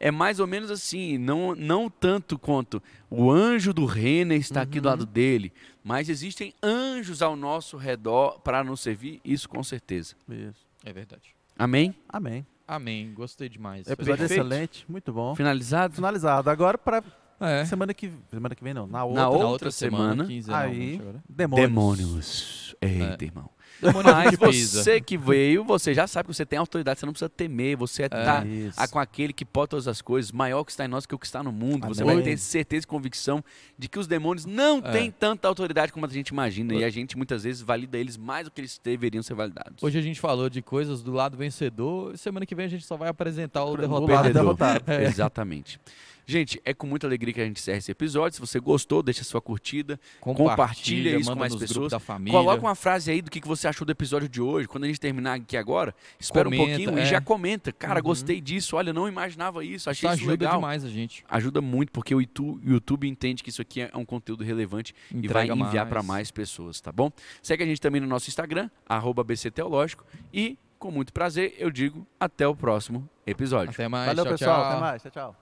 [0.04, 4.80] É mais ou menos assim, não, não tanto quanto o anjo do Renner está aqui
[4.80, 4.90] do Uhum.
[4.90, 5.52] lado dele,
[5.84, 10.16] mas existem anjos ao nosso redor para nos servir, isso com certeza.
[10.28, 10.66] Isso.
[10.84, 11.34] É verdade.
[11.56, 11.94] Amém?
[12.08, 12.44] Amém.
[12.66, 13.86] Amém, gostei demais.
[13.88, 14.40] Episódio Perfeito.
[14.40, 15.36] excelente, muito bom.
[15.36, 15.94] Finalizado?
[15.94, 16.50] Finalizado.
[16.50, 17.02] Agora para
[17.40, 17.64] É.
[17.64, 19.20] semana que semana que vem não, na outra.
[19.22, 21.22] Na Na outra outra semana, semana, quinzenalmente aí, agora.
[21.28, 21.68] demônios.
[21.68, 22.76] Demônios.
[22.80, 23.24] Eita, É.
[23.26, 23.48] irmão.
[24.40, 27.76] Mas você que veio, você já sabe que você tem autoridade, você não precisa temer,
[27.76, 28.90] você está Isso.
[28.90, 31.26] com aquele que pode todas as coisas, maior que está em nós que o que
[31.26, 31.86] está no mundo.
[31.88, 32.16] Você Amém.
[32.16, 33.42] vai ter certeza e convicção
[33.78, 34.92] de que os demônios não É.
[34.92, 36.74] têm tanta autoridade como a gente imagina.
[36.74, 39.82] E a gente muitas vezes valida eles mais do que eles deveriam ser validados.
[39.82, 42.16] Hoje a gente falou de coisas do lado vencedor.
[42.18, 44.32] Semana que vem a gente só vai apresentar o Do derrotado.
[44.32, 44.84] derrotado.
[44.92, 45.04] É.
[45.04, 45.80] Exatamente.
[46.26, 48.34] Gente, é com muita alegria que a gente encerra esse episódio.
[48.36, 49.98] Se você gostou, deixa sua curtida.
[50.20, 51.90] Compartilha isso manda com mais pessoas.
[51.90, 52.38] da família.
[52.38, 54.68] Coloca uma frase aí do que que você achou do episódio de hoje.
[54.68, 57.06] Quando a gente terminar aqui agora, espera um Comenta, pouquinho e é.
[57.06, 57.72] já comenta.
[57.72, 58.04] Cara, Uhum.
[58.04, 58.76] gostei disso.
[58.76, 59.90] Olha, não imaginava isso.
[59.90, 60.60] Achei Isso isso ajuda legal.
[60.60, 61.24] demais a gente.
[61.28, 65.46] Ajuda muito, porque o YouTube entende que isso aqui é um conteúdo relevante e vai
[65.46, 67.10] Entrega enviar para mais pessoas, tá bom?
[67.42, 70.04] Segue a gente também no nosso Instagram, arroba BC Teológico.
[70.32, 73.70] E, com muito prazer, eu digo até o próximo episódio.
[73.70, 74.06] Até mais.
[74.06, 74.60] Valeu, tchau, pessoal.
[74.60, 74.70] tchau.
[74.70, 75.02] Até mais.
[75.02, 75.41] Tchau, tchau.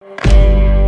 [0.00, 0.79] Thank